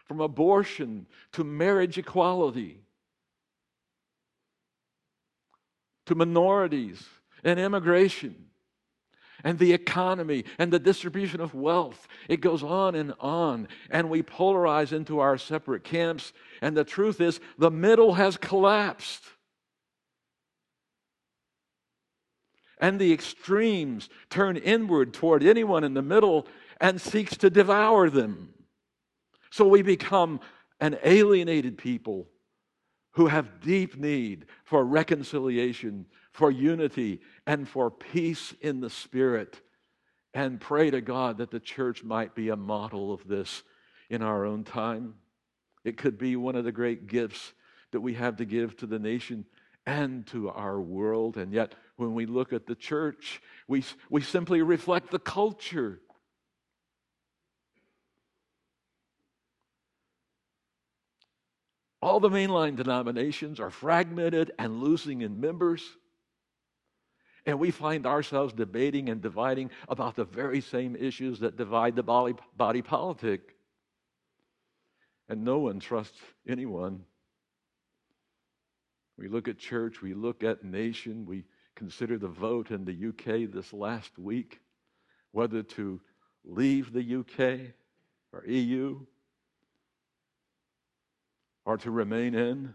from 0.05 0.21
abortion 0.21 1.07
to 1.33 1.43
marriage 1.43 1.97
equality, 1.97 2.81
to 6.05 6.15
minorities 6.15 7.03
and 7.43 7.59
immigration 7.59 8.49
and 9.43 9.59
the 9.59 9.73
economy 9.73 10.45
and 10.57 10.71
the 10.71 10.79
distribution 10.79 11.41
of 11.41 11.53
wealth. 11.53 12.07
It 12.29 12.41
goes 12.41 12.63
on 12.63 12.95
and 12.95 13.13
on. 13.19 13.67
And 13.89 14.09
we 14.09 14.23
polarize 14.23 14.93
into 14.93 15.19
our 15.19 15.37
separate 15.37 15.83
camps. 15.83 16.33
And 16.61 16.77
the 16.77 16.83
truth 16.83 17.19
is, 17.19 17.39
the 17.57 17.71
middle 17.71 18.13
has 18.13 18.37
collapsed. 18.37 19.23
And 22.79 22.99
the 22.99 23.13
extremes 23.13 24.09
turn 24.29 24.57
inward 24.57 25.13
toward 25.13 25.43
anyone 25.43 25.83
in 25.83 25.93
the 25.93 26.01
middle 26.01 26.47
and 26.79 26.99
seeks 26.99 27.37
to 27.37 27.49
devour 27.49 28.09
them. 28.09 28.53
So 29.51 29.67
we 29.67 29.81
become 29.81 30.39
an 30.79 30.97
alienated 31.03 31.77
people 31.77 32.27
who 33.11 33.27
have 33.27 33.61
deep 33.61 33.95
need 33.95 34.45
for 34.63 34.83
reconciliation 34.83 36.07
for 36.33 36.51
unity 36.51 37.21
and 37.47 37.67
for 37.67 37.89
peace 37.89 38.53
in 38.59 38.81
the 38.81 38.89
Spirit. 38.89 39.61
And 40.33 40.59
pray 40.59 40.89
to 40.89 40.99
God 40.99 41.37
that 41.37 41.51
the 41.51 41.59
church 41.59 42.03
might 42.03 42.33
be 42.33 42.49
a 42.49 42.55
model 42.55 43.13
of 43.13 43.27
this 43.27 43.63
in 44.09 44.21
our 44.23 44.45
own 44.45 44.63
time. 44.63 45.13
It 45.85 45.97
could 45.97 46.17
be 46.17 46.35
one 46.35 46.55
of 46.55 46.65
the 46.65 46.71
great 46.71 47.07
gifts 47.07 47.53
that 47.91 48.01
we 48.01 48.15
have 48.15 48.37
to 48.37 48.45
give 48.45 48.75
to 48.77 48.87
the 48.87 48.99
nation 48.99 49.45
and 49.85 50.25
to 50.27 50.49
our 50.49 50.81
world. 50.81 51.37
And 51.37 51.53
yet, 51.53 51.75
when 51.97 52.15
we 52.15 52.25
look 52.25 52.51
at 52.51 52.65
the 52.65 52.75
church, 52.75 53.41
we, 53.67 53.83
we 54.09 54.21
simply 54.21 54.63
reflect 54.63 55.11
the 55.11 55.19
culture. 55.19 55.99
All 62.01 62.19
the 62.19 62.29
mainline 62.29 62.75
denominations 62.75 63.59
are 63.59 63.69
fragmented 63.69 64.51
and 64.57 64.81
losing 64.81 65.21
in 65.21 65.39
members. 65.39 65.83
And 67.45 67.59
we 67.59 67.71
find 67.71 68.05
ourselves 68.05 68.53
debating 68.53 69.09
and 69.09 69.21
dividing 69.21 69.69
about 69.89 70.15
the 70.15 70.23
very 70.23 70.61
same 70.61 70.95
issues 70.95 71.39
that 71.39 71.57
divide 71.57 71.95
the 71.95 72.03
body, 72.03 72.81
politic. 72.81 73.55
And 75.27 75.43
no 75.43 75.59
one 75.59 75.79
trusts 75.79 76.19
anyone. 76.47 77.03
We 79.17 79.27
look 79.27 79.47
at 79.47 79.57
church, 79.57 80.01
we 80.01 80.13
look 80.13 80.43
at 80.43 80.63
nation, 80.63 81.25
we 81.25 81.43
consider 81.75 82.17
the 82.17 82.27
vote 82.27 82.71
in 82.71 82.85
the 82.85 83.09
UK 83.09 83.51
this 83.51 83.73
last 83.73 84.17
week 84.17 84.59
whether 85.33 85.63
to 85.63 85.99
leave 86.45 86.93
the 86.93 87.15
UK 87.17 87.73
or 88.31 88.45
EU 88.45 88.99
or 91.65 91.77
to 91.77 91.91
remain 91.91 92.35
in. 92.35 92.73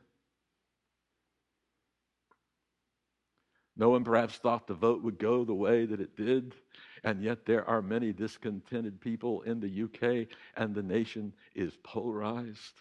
No 3.79 3.91
one 3.91 4.03
perhaps 4.03 4.37
thought 4.37 4.67
the 4.67 4.75
vote 4.75 5.03
would 5.05 5.19
go 5.19 5.45
the 5.45 5.55
way 5.55 5.87
that 5.87 6.01
it 6.01 6.17
did, 6.17 6.57
and 7.05 7.23
yet 7.23 7.47
there 7.47 7.65
are 7.65 7.81
many 7.81 8.13
discontented 8.13 9.01
people 9.01 9.43
in 9.43 9.61
the 9.61 9.85
UK, 9.85 10.27
and 10.57 10.75
the 10.75 10.83
nation 10.83 11.33
is 11.55 11.79
polarized. 11.85 12.75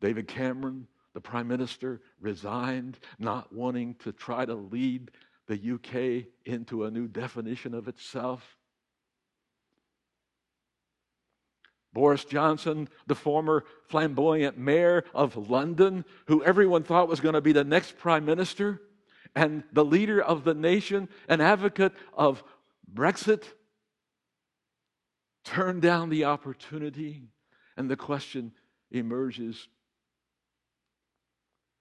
David 0.00 0.28
Cameron, 0.28 0.86
the 1.14 1.20
Prime 1.20 1.48
Minister, 1.48 2.00
resigned, 2.20 2.98
not 3.18 3.52
wanting 3.52 3.96
to 3.96 4.12
try 4.12 4.44
to 4.44 4.54
lead 4.54 5.10
the 5.48 5.72
UK 5.74 6.26
into 6.44 6.84
a 6.84 6.90
new 6.90 7.08
definition 7.08 7.74
of 7.74 7.88
itself. 7.88 8.56
Boris 11.96 12.26
Johnson, 12.26 12.90
the 13.06 13.14
former 13.14 13.64
flamboyant 13.88 14.58
mayor 14.58 15.02
of 15.14 15.48
London, 15.48 16.04
who 16.26 16.44
everyone 16.44 16.82
thought 16.82 17.08
was 17.08 17.20
going 17.20 17.32
to 17.32 17.40
be 17.40 17.52
the 17.52 17.64
next 17.64 17.96
prime 17.96 18.26
minister 18.26 18.82
and 19.34 19.64
the 19.72 19.82
leader 19.82 20.20
of 20.20 20.44
the 20.44 20.52
nation, 20.52 21.08
an 21.26 21.40
advocate 21.40 21.94
of 22.12 22.44
Brexit, 22.92 23.44
turned 25.42 25.80
down 25.80 26.10
the 26.10 26.26
opportunity. 26.26 27.22
And 27.78 27.90
the 27.90 27.96
question 27.96 28.52
emerges 28.90 29.66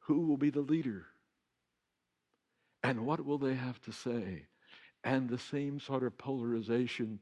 who 0.03 0.27
will 0.27 0.37
be 0.37 0.49
the 0.49 0.61
leader? 0.61 1.07
And 2.83 3.05
what 3.05 3.25
will 3.25 3.37
they 3.37 3.55
have 3.55 3.81
to 3.81 3.91
say? 3.91 4.45
And 5.03 5.27
the 5.27 5.39
same 5.39 5.81
sort 5.81 6.03
of 6.03 6.17
polarization 6.17 7.19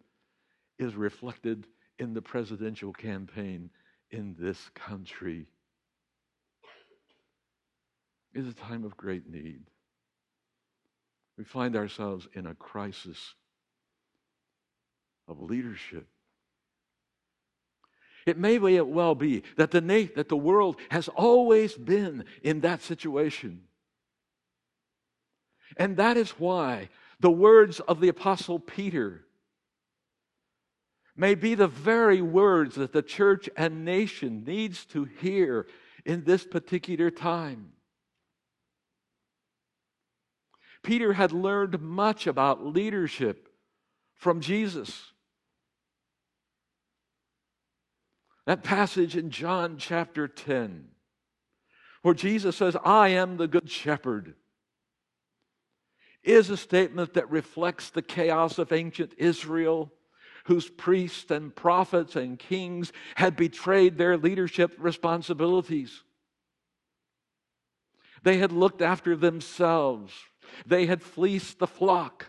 is 0.77 0.93
reflected 0.93 1.65
in 1.99 2.13
the 2.13 2.21
presidential 2.21 2.93
campaign 2.93 3.69
in 4.11 4.35
this 4.39 4.69
country. 4.75 5.47
Is 8.33 8.47
a 8.47 8.53
time 8.53 8.83
of 8.83 8.97
great 8.97 9.29
need. 9.29 9.61
We 11.37 11.43
find 11.43 11.75
ourselves 11.75 12.27
in 12.33 12.47
a 12.47 12.55
crisis 12.55 13.35
of 15.27 15.41
leadership. 15.41 16.07
It 18.25 18.37
may 18.37 18.57
well 18.57 19.15
be 19.15 19.43
that 19.57 19.71
the, 19.71 19.81
that 20.15 20.29
the 20.29 20.37
world 20.37 20.77
has 20.89 21.09
always 21.09 21.75
been 21.75 22.25
in 22.41 22.61
that 22.61 22.81
situation. 22.81 23.61
And 25.77 25.97
that 25.97 26.17
is 26.17 26.31
why 26.31 26.89
the 27.19 27.31
words 27.31 27.79
of 27.81 27.99
the 27.99 28.09
Apostle 28.09 28.59
Peter 28.59 29.25
may 31.15 31.35
be 31.35 31.55
the 31.55 31.67
very 31.67 32.21
words 32.21 32.75
that 32.75 32.93
the 32.93 33.01
church 33.01 33.49
and 33.55 33.85
nation 33.85 34.43
needs 34.45 34.85
to 34.85 35.05
hear 35.05 35.67
in 36.05 36.23
this 36.23 36.45
particular 36.45 37.11
time. 37.11 37.71
Peter 40.81 41.13
had 41.13 41.31
learned 41.31 41.81
much 41.81 42.27
about 42.27 42.65
leadership 42.65 43.47
from 44.15 44.41
Jesus. 44.41 45.11
That 48.45 48.63
passage 48.63 49.15
in 49.15 49.29
John 49.29 49.77
chapter 49.77 50.27
10, 50.27 50.89
where 52.01 52.13
Jesus 52.13 52.57
says, 52.57 52.75
I 52.83 53.09
am 53.09 53.37
the 53.37 53.47
good 53.47 53.69
shepherd 53.69 54.35
is 56.23 56.49
a 56.49 56.57
statement 56.57 57.13
that 57.13 57.29
reflects 57.29 57.89
the 57.89 58.01
chaos 58.01 58.57
of 58.57 58.71
ancient 58.71 59.13
Israel, 59.17 59.91
whose 60.43 60.69
priests 60.69 61.31
and 61.31 61.55
prophets 61.55 62.15
and 62.15 62.37
kings 62.37 62.91
had 63.15 63.35
betrayed 63.35 63.97
their 63.97 64.17
leadership 64.17 64.75
responsibilities. 64.77 66.03
They 68.23 68.37
had 68.37 68.51
looked 68.51 68.81
after 68.81 69.15
themselves, 69.15 70.13
they 70.65 70.85
had 70.85 71.01
fleeced 71.01 71.59
the 71.59 71.67
flock, 71.67 72.27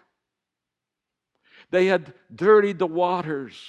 they 1.71 1.87
had 1.87 2.15
dirtied 2.35 2.79
the 2.79 2.87
waters, 2.87 3.61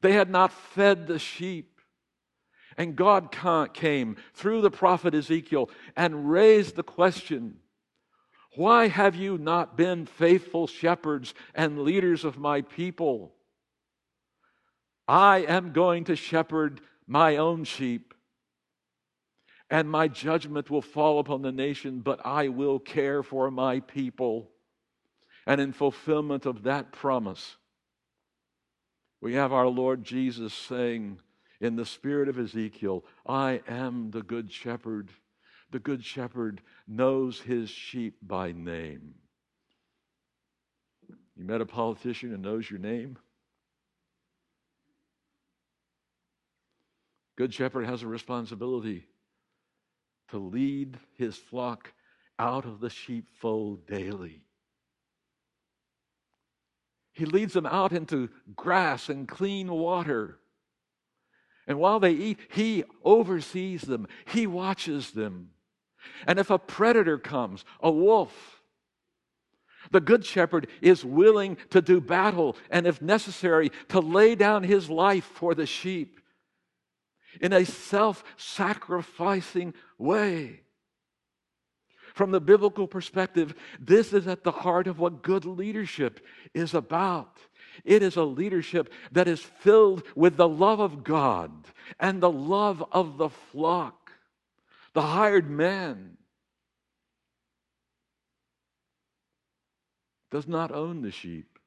they 0.00 0.12
had 0.12 0.30
not 0.30 0.52
fed 0.52 1.06
the 1.06 1.18
sheep. 1.18 1.72
And 2.78 2.94
God 2.94 3.34
came 3.72 4.16
through 4.34 4.60
the 4.60 4.70
prophet 4.70 5.14
Ezekiel 5.14 5.70
and 5.96 6.30
raised 6.30 6.76
the 6.76 6.82
question 6.82 7.56
why 8.56 8.88
have 8.88 9.14
you 9.14 9.38
not 9.38 9.76
been 9.76 10.06
faithful 10.06 10.66
shepherds 10.66 11.34
and 11.54 11.82
leaders 11.82 12.24
of 12.24 12.38
my 12.38 12.62
people? 12.62 13.34
I 15.06 15.38
am 15.38 15.72
going 15.72 16.04
to 16.04 16.16
shepherd 16.16 16.80
my 17.06 17.36
own 17.36 17.64
sheep, 17.64 18.14
and 19.70 19.88
my 19.88 20.08
judgment 20.08 20.70
will 20.70 20.82
fall 20.82 21.18
upon 21.18 21.42
the 21.42 21.52
nation, 21.52 22.00
but 22.00 22.24
I 22.24 22.48
will 22.48 22.78
care 22.78 23.22
for 23.22 23.50
my 23.50 23.80
people. 23.80 24.50
And 25.46 25.60
in 25.60 25.72
fulfillment 25.72 26.46
of 26.46 26.64
that 26.64 26.90
promise, 26.90 27.56
we 29.20 29.34
have 29.34 29.52
our 29.52 29.68
Lord 29.68 30.02
Jesus 30.02 30.52
saying, 30.52 31.18
in 31.60 31.76
the 31.76 31.86
spirit 31.86 32.28
of 32.28 32.38
Ezekiel, 32.38 33.04
I 33.26 33.62
am 33.66 34.10
the 34.10 34.22
good 34.22 34.52
shepherd. 34.52 35.10
The 35.70 35.78
good 35.78 36.04
shepherd 36.04 36.60
knows 36.86 37.40
his 37.40 37.68
sheep 37.68 38.16
by 38.22 38.52
name. 38.52 39.14
You 41.36 41.44
met 41.44 41.60
a 41.60 41.66
politician 41.66 42.32
and 42.32 42.42
knows 42.42 42.70
your 42.70 42.78
name? 42.78 43.18
Good 47.36 47.52
shepherd 47.52 47.84
has 47.84 48.02
a 48.02 48.06
responsibility 48.06 49.04
to 50.28 50.38
lead 50.38 50.98
his 51.14 51.36
flock 51.36 51.92
out 52.38 52.64
of 52.64 52.80
the 52.80 52.90
sheepfold 52.90 53.86
daily. 53.86 54.42
He 57.12 57.24
leads 57.24 57.54
them 57.54 57.66
out 57.66 57.92
into 57.92 58.30
grass 58.54 59.08
and 59.08 59.26
clean 59.26 59.70
water. 59.70 60.38
And 61.66 61.78
while 61.78 61.98
they 61.98 62.12
eat, 62.12 62.38
he 62.50 62.84
oversees 63.04 63.82
them, 63.82 64.06
he 64.26 64.46
watches 64.46 65.12
them. 65.12 65.50
And 66.26 66.38
if 66.38 66.50
a 66.50 66.58
predator 66.58 67.18
comes, 67.18 67.64
a 67.80 67.90
wolf, 67.90 68.62
the 69.90 70.00
good 70.00 70.24
shepherd 70.24 70.68
is 70.80 71.04
willing 71.04 71.56
to 71.70 71.80
do 71.80 72.00
battle 72.00 72.56
and, 72.70 72.86
if 72.86 73.00
necessary, 73.00 73.70
to 73.88 74.00
lay 74.00 74.34
down 74.34 74.64
his 74.64 74.90
life 74.90 75.24
for 75.24 75.54
the 75.54 75.66
sheep 75.66 76.20
in 77.40 77.52
a 77.52 77.64
self 77.64 78.24
sacrificing 78.36 79.74
way. 79.98 80.60
From 82.14 82.30
the 82.30 82.40
biblical 82.40 82.86
perspective, 82.86 83.54
this 83.78 84.14
is 84.14 84.26
at 84.26 84.42
the 84.42 84.50
heart 84.50 84.86
of 84.86 84.98
what 84.98 85.22
good 85.22 85.44
leadership 85.44 86.24
is 86.54 86.72
about. 86.72 87.38
It 87.84 88.02
is 88.02 88.16
a 88.16 88.24
leadership 88.24 88.90
that 89.12 89.28
is 89.28 89.40
filled 89.40 90.02
with 90.14 90.38
the 90.38 90.48
love 90.48 90.80
of 90.80 91.04
God 91.04 91.52
and 92.00 92.22
the 92.22 92.30
love 92.30 92.82
of 92.90 93.18
the 93.18 93.28
flock 93.28 94.05
the 94.96 95.02
hired 95.02 95.50
man 95.50 96.16
does 100.30 100.48
not 100.48 100.72
own 100.72 101.02
the 101.02 101.10
sheep. 101.10 101.58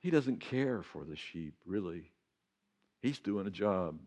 He 0.00 0.10
doesn't 0.10 0.40
care 0.40 0.82
for 0.82 1.04
the 1.04 1.14
sheep, 1.14 1.54
really. 1.64 2.10
He's 3.02 3.20
doing 3.20 3.46
a 3.46 3.52
job. 3.52 4.00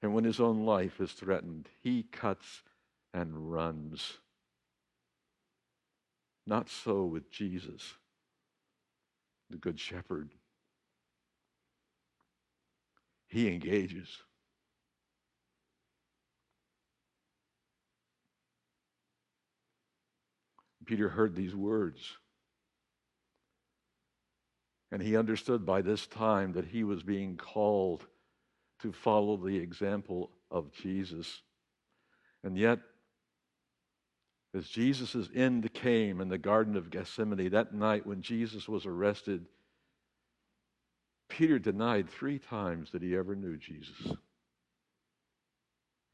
And 0.00 0.14
when 0.14 0.24
his 0.24 0.40
own 0.40 0.64
life 0.64 0.98
is 0.98 1.12
threatened, 1.12 1.68
he 1.82 2.04
cuts 2.04 2.62
and 3.12 3.52
runs. 3.52 4.14
Not 6.46 6.70
so 6.70 7.04
with 7.04 7.30
Jesus, 7.30 7.82
the 9.50 9.58
Good 9.58 9.78
Shepherd. 9.78 10.30
He 13.26 13.48
engages. 13.48 14.22
Peter 20.86 21.08
heard 21.08 21.34
these 21.34 21.54
words. 21.54 22.16
And 24.92 25.02
he 25.02 25.16
understood 25.16 25.66
by 25.66 25.82
this 25.82 26.06
time 26.06 26.52
that 26.52 26.66
he 26.66 26.84
was 26.84 27.02
being 27.02 27.36
called 27.36 28.06
to 28.80 28.92
follow 28.92 29.36
the 29.36 29.56
example 29.58 30.30
of 30.50 30.72
Jesus. 30.72 31.42
And 32.44 32.56
yet, 32.56 32.78
As 34.56 34.66
Jesus' 34.68 35.28
end 35.34 35.70
came 35.74 36.20
in 36.22 36.28
the 36.30 36.38
Garden 36.38 36.76
of 36.76 36.88
Gethsemane 36.88 37.50
that 37.50 37.74
night 37.74 38.06
when 38.06 38.22
Jesus 38.22 38.66
was 38.66 38.86
arrested, 38.86 39.44
Peter 41.28 41.58
denied 41.58 42.08
three 42.08 42.38
times 42.38 42.90
that 42.92 43.02
he 43.02 43.14
ever 43.14 43.34
knew 43.34 43.58
Jesus. 43.58 44.12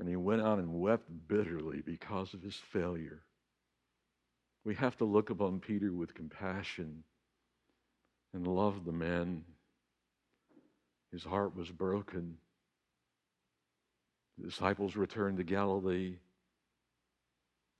And 0.00 0.08
he 0.08 0.16
went 0.16 0.42
out 0.42 0.58
and 0.58 0.80
wept 0.80 1.08
bitterly 1.28 1.82
because 1.82 2.34
of 2.34 2.42
his 2.42 2.56
failure. 2.56 3.22
We 4.64 4.74
have 4.76 4.96
to 4.98 5.04
look 5.04 5.30
upon 5.30 5.60
Peter 5.60 5.92
with 5.92 6.14
compassion 6.14 7.02
and 8.32 8.46
love 8.46 8.84
the 8.84 8.92
man. 8.92 9.44
His 11.10 11.24
heart 11.24 11.56
was 11.56 11.70
broken. 11.70 12.36
The 14.38 14.48
disciples 14.48 14.96
returned 14.96 15.38
to 15.38 15.44
Galilee. 15.44 16.16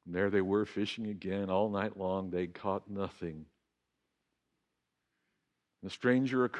And 0.07 0.15
there 0.15 0.31
they 0.31 0.41
were 0.41 0.67
fishing 0.67 1.07
again 1.07 1.49
all 1.51 1.71
night 1.71 1.97
long. 1.97 2.31
They 2.31 2.49
caught 2.49 2.91
nothing. 2.91 3.47
The 5.83 5.91
stranger 5.91 6.51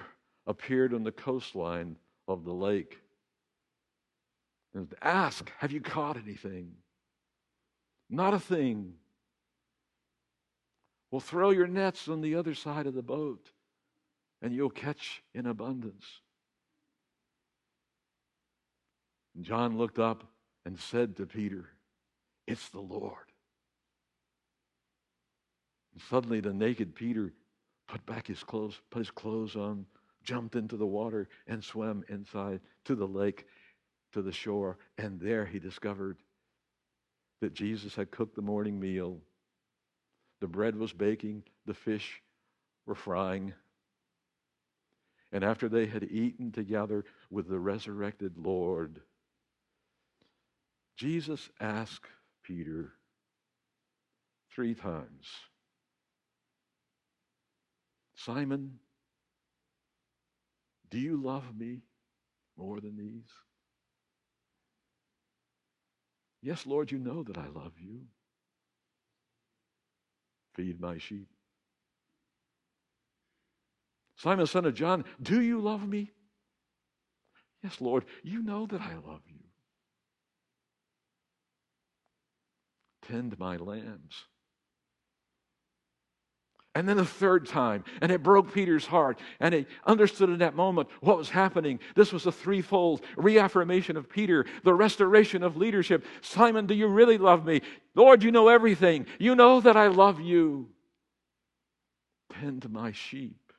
appeared 0.47 0.95
on 0.95 1.03
the 1.03 1.13
coastline 1.13 1.97
of 2.29 2.45
the 2.45 2.53
lake 2.53 2.99
and 4.75 4.93
asked, 5.03 5.51
Have 5.59 5.73
you 5.73 5.81
caught 5.81 6.17
anything? 6.17 6.73
Not 8.09 8.35
a 8.35 8.41
thing. 8.41 8.95
Well, 11.13 11.21
throw 11.21 11.51
your 11.51 11.67
nets 11.69 12.09
on 12.09 12.23
the 12.23 12.35
other 12.35 12.55
side 12.55 12.87
of 12.87 12.95
the 12.95 13.03
boat 13.03 13.51
and 14.41 14.55
you'll 14.55 14.71
catch 14.71 15.23
in 15.35 15.47
abundance. 15.47 16.05
And 19.37 19.45
John 19.45 19.77
looked 19.77 19.99
up 19.99 20.25
and 20.65 20.79
said 20.79 21.17
to 21.19 21.27
Peter, 21.27 21.69
It's 22.47 22.71
the 22.71 22.81
Lord. 22.81 23.31
And 25.93 26.03
suddenly 26.09 26.41
the 26.41 26.55
naked 26.55 26.95
Peter 26.95 27.35
put 27.87 28.05
back 28.07 28.27
his 28.27 28.43
clothes, 28.43 28.81
put 28.91 29.01
his 29.01 29.11
clothes 29.11 29.55
on, 29.55 29.85
jumped 30.25 30.57
into 30.57 30.79
the 30.79 30.87
water, 30.87 31.29
and 31.47 31.63
swam 31.63 32.05
inside 32.09 32.61
to 32.87 32.95
the 32.95 33.07
lake, 33.07 33.47
to 34.13 34.23
the 34.23 34.33
shore. 34.33 34.79
And 34.97 35.21
there 35.21 35.45
he 35.45 35.59
discovered 35.59 36.17
that 37.43 37.53
Jesus 37.53 37.95
had 37.95 38.11
cooked 38.11 38.35
the 38.35 38.43
morning 38.43 38.81
meal. 38.81 39.21
The 40.43 40.49
bread 40.49 40.75
was 40.75 40.93
baking, 40.93 41.45
the 41.67 41.73
fish 41.73 42.21
were 42.85 42.97
frying. 42.97 43.55
And 45.31 45.45
after 45.45 45.69
they 45.69 45.87
had 45.87 46.03
eaten 46.03 46.51
together 46.51 47.05
with 47.31 47.49
the 47.49 47.61
resurrected 47.61 48.37
Lord, 48.37 49.01
Jesus 50.97 51.49
asked 51.61 52.09
Peter 52.43 52.93
three 54.53 54.75
times 54.75 55.29
Simon, 58.17 58.81
do 60.91 60.99
you 60.99 61.23
love 61.23 61.57
me 61.57 61.83
more 62.57 62.81
than 62.81 62.97
these? 62.97 63.31
Yes, 66.43 66.67
Lord, 66.67 66.91
you 66.91 66.99
know 66.99 67.23
that 67.23 67.39
I 67.39 67.47
love 67.47 67.75
you. 67.79 68.01
Feed 70.55 70.81
my 70.81 70.99
sheep. 70.99 71.29
Simon, 74.17 74.47
son 74.47 74.67
of 74.67 74.75
John, 74.75 75.05
do 75.21 75.41
you 75.41 75.61
love 75.61 75.89
me? 75.89 76.13
Yes, 77.63 77.81
Lord, 77.81 78.05
you 78.23 78.43
know 78.43 78.67
that 78.67 78.81
I 78.81 78.95
love 78.95 79.23
you. 79.27 79.41
Tend 83.03 83.39
my 83.39 83.57
lambs. 83.57 84.27
And 86.75 86.89
then 86.89 86.97
the 86.97 87.05
third 87.05 87.47
time, 87.47 87.85
and 88.01 88.11
it 88.11 88.23
broke 88.23 88.55
Peter's 88.55 88.87
heart. 88.87 89.19
And 89.41 89.53
he 89.53 89.67
understood 89.87 90.31
in 90.31 90.39
that 90.39 90.57
moment 90.57 90.89
what 91.01 91.19
was 91.19 91.29
happening. 91.29 91.79
This 91.95 92.13
was 92.13 92.25
a 92.25 92.33
threefold 92.33 93.03
reaffirmation 93.17 93.99
of 93.99 94.09
Peter, 94.09 94.47
the 94.65 94.73
restoration 94.73 95.43
of 95.43 95.59
leadership. 95.59 96.07
Simon, 96.23 96.67
do 96.67 96.75
you 96.75 96.87
really 96.87 97.19
love 97.19 97.45
me? 97.45 97.61
Lord, 97.95 98.23
you 98.23 98.31
know 98.31 98.49
everything. 98.49 99.07
You 99.19 99.35
know 99.35 99.61
that 99.61 99.77
I 99.77 99.89
love 99.89 100.19
you. 100.21 100.71
Tend 102.41 102.69
my 102.71 102.93
sheep. 102.93 103.53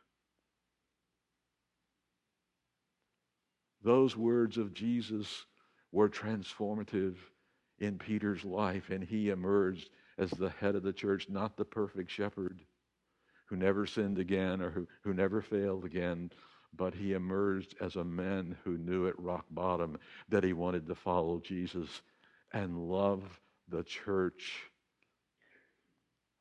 Those 3.83 4.17
words 4.17 4.57
of 4.57 4.73
Jesus 4.73 5.45
were 5.91 6.09
transformative 6.09 7.17
in 7.77 7.99
Peter's 7.99 8.43
life, 8.43 8.89
and 8.89 9.03
he 9.03 9.29
emerged 9.29 9.91
as 10.17 10.31
the 10.31 10.49
head 10.49 10.73
of 10.73 10.81
the 10.81 10.93
church, 10.93 11.27
not 11.29 11.57
the 11.57 11.65
perfect 11.65 12.09
shepherd 12.09 12.59
who 13.53 13.59
never 13.59 13.85
sinned 13.85 14.17
again 14.17 14.63
or 14.63 14.71
who, 14.71 14.87
who 15.03 15.13
never 15.13 15.39
failed 15.39 15.85
again, 15.85 16.31
but 16.75 16.95
he 16.95 17.13
emerged 17.13 17.75
as 17.79 17.95
a 17.95 18.03
man 18.03 18.57
who 18.63 18.79
knew 18.79 19.07
at 19.07 19.19
rock 19.19 19.45
bottom 19.51 19.95
that 20.27 20.43
he 20.43 20.53
wanted 20.53 20.87
to 20.87 20.95
follow 20.95 21.39
Jesus 21.39 22.01
and 22.51 22.89
love 22.89 23.21
the 23.69 23.83
church 23.83 24.63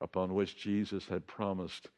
upon 0.00 0.32
which 0.32 0.56
Jesus 0.56 1.06
had 1.06 1.26
promised 1.26 1.90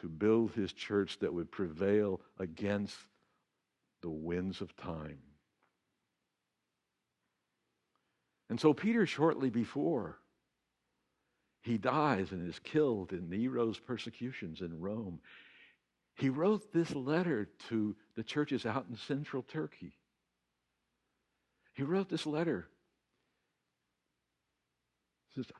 to 0.00 0.08
build 0.08 0.52
his 0.52 0.72
church 0.72 1.18
that 1.18 1.34
would 1.34 1.52
prevail 1.52 2.22
against 2.38 2.96
the 4.00 4.08
winds 4.08 4.62
of 4.62 4.74
time. 4.74 5.18
And 8.48 8.58
so, 8.58 8.72
Peter, 8.72 9.04
shortly 9.04 9.50
before 9.50 10.19
he 11.62 11.78
dies 11.78 12.32
and 12.32 12.48
is 12.48 12.58
killed 12.58 13.12
in 13.12 13.28
Nero's 13.28 13.78
persecutions 13.78 14.60
in 14.60 14.80
Rome. 14.80 15.20
He 16.14 16.28
wrote 16.28 16.72
this 16.72 16.94
letter 16.94 17.48
to 17.68 17.96
the 18.16 18.22
churches 18.22 18.66
out 18.66 18.86
in 18.88 18.96
central 18.96 19.42
Turkey. 19.42 19.92
He 21.74 21.82
wrote 21.82 22.08
this 22.08 22.26
letter. 22.26 22.68
He 25.28 25.40
says, 25.42 25.52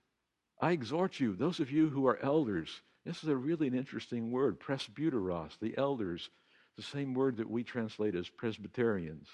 I 0.60 0.72
exhort 0.72 1.20
you, 1.20 1.34
those 1.34 1.60
of 1.60 1.70
you 1.70 1.88
who 1.88 2.06
are 2.06 2.18
elders, 2.22 2.82
this 3.04 3.22
is 3.22 3.28
a 3.28 3.36
really 3.36 3.66
an 3.68 3.74
interesting 3.74 4.30
word, 4.30 4.60
presbyteros, 4.60 5.58
the 5.60 5.76
elders, 5.78 6.28
the 6.76 6.82
same 6.82 7.14
word 7.14 7.38
that 7.38 7.48
we 7.48 7.64
translate 7.64 8.14
as 8.14 8.28
Presbyterians. 8.28 9.28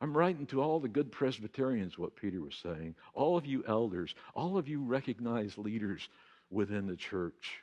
I'm 0.00 0.16
writing 0.16 0.46
to 0.46 0.62
all 0.62 0.78
the 0.78 0.88
good 0.88 1.10
Presbyterians 1.10 1.98
what 1.98 2.14
Peter 2.14 2.40
was 2.40 2.54
saying. 2.62 2.94
All 3.14 3.36
of 3.36 3.46
you 3.46 3.64
elders, 3.66 4.14
all 4.34 4.56
of 4.56 4.68
you 4.68 4.80
recognized 4.80 5.58
leaders 5.58 6.08
within 6.50 6.86
the 6.86 6.96
church. 6.96 7.62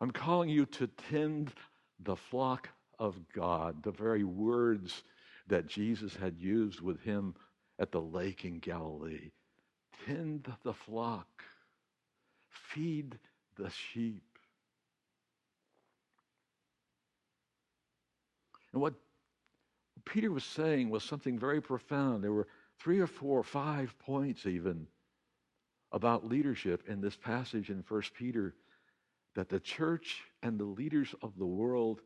I'm 0.00 0.10
calling 0.10 0.48
you 0.48 0.66
to 0.66 0.86
tend 1.10 1.52
the 2.00 2.16
flock 2.16 2.68
of 2.98 3.16
God, 3.34 3.82
the 3.82 3.92
very 3.92 4.24
words 4.24 5.02
that 5.48 5.66
Jesus 5.66 6.14
had 6.14 6.38
used 6.38 6.80
with 6.80 7.00
him 7.00 7.34
at 7.78 7.92
the 7.92 8.00
lake 8.00 8.44
in 8.44 8.58
Galilee. 8.58 9.30
Tend 10.06 10.52
the 10.64 10.74
flock, 10.74 11.42
feed 12.50 13.18
the 13.56 13.70
sheep. 13.70 14.35
And 18.76 18.82
what 18.82 18.92
Peter 20.04 20.30
was 20.30 20.44
saying 20.44 20.90
was 20.90 21.02
something 21.02 21.38
very 21.38 21.62
profound. 21.62 22.22
There 22.22 22.34
were 22.34 22.46
three 22.78 23.00
or 23.00 23.06
four 23.06 23.38
or 23.38 23.42
five 23.42 23.98
points, 24.00 24.44
even, 24.44 24.86
about 25.92 26.28
leadership 26.28 26.82
in 26.86 27.00
this 27.00 27.16
passage 27.16 27.70
in 27.70 27.82
1 27.88 28.02
Peter 28.12 28.54
that 29.34 29.48
the 29.48 29.60
church 29.60 30.24
and 30.42 30.60
the 30.60 30.66
leaders 30.66 31.14
of 31.22 31.38
the 31.38 31.46
world 31.46 32.02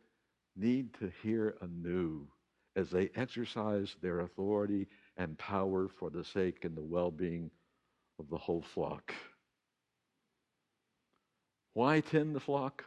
need 0.55 0.95
to 1.01 1.11
hear 1.25 1.57
anew 1.61 2.29
as 2.77 2.89
they 2.89 3.11
exercise 3.17 3.97
their 4.01 4.21
authority 4.21 4.87
and 5.17 5.37
power 5.39 5.89
for 5.89 6.09
the 6.09 6.23
sake 6.23 6.65
and 6.65 6.77
the 6.77 6.85
well 6.85 7.11
being 7.11 7.51
of 8.21 8.31
the 8.31 8.39
whole 8.39 8.63
flock. 8.63 9.13
Why 11.73 11.99
tend 11.99 12.37
the 12.37 12.39
flock? 12.39 12.85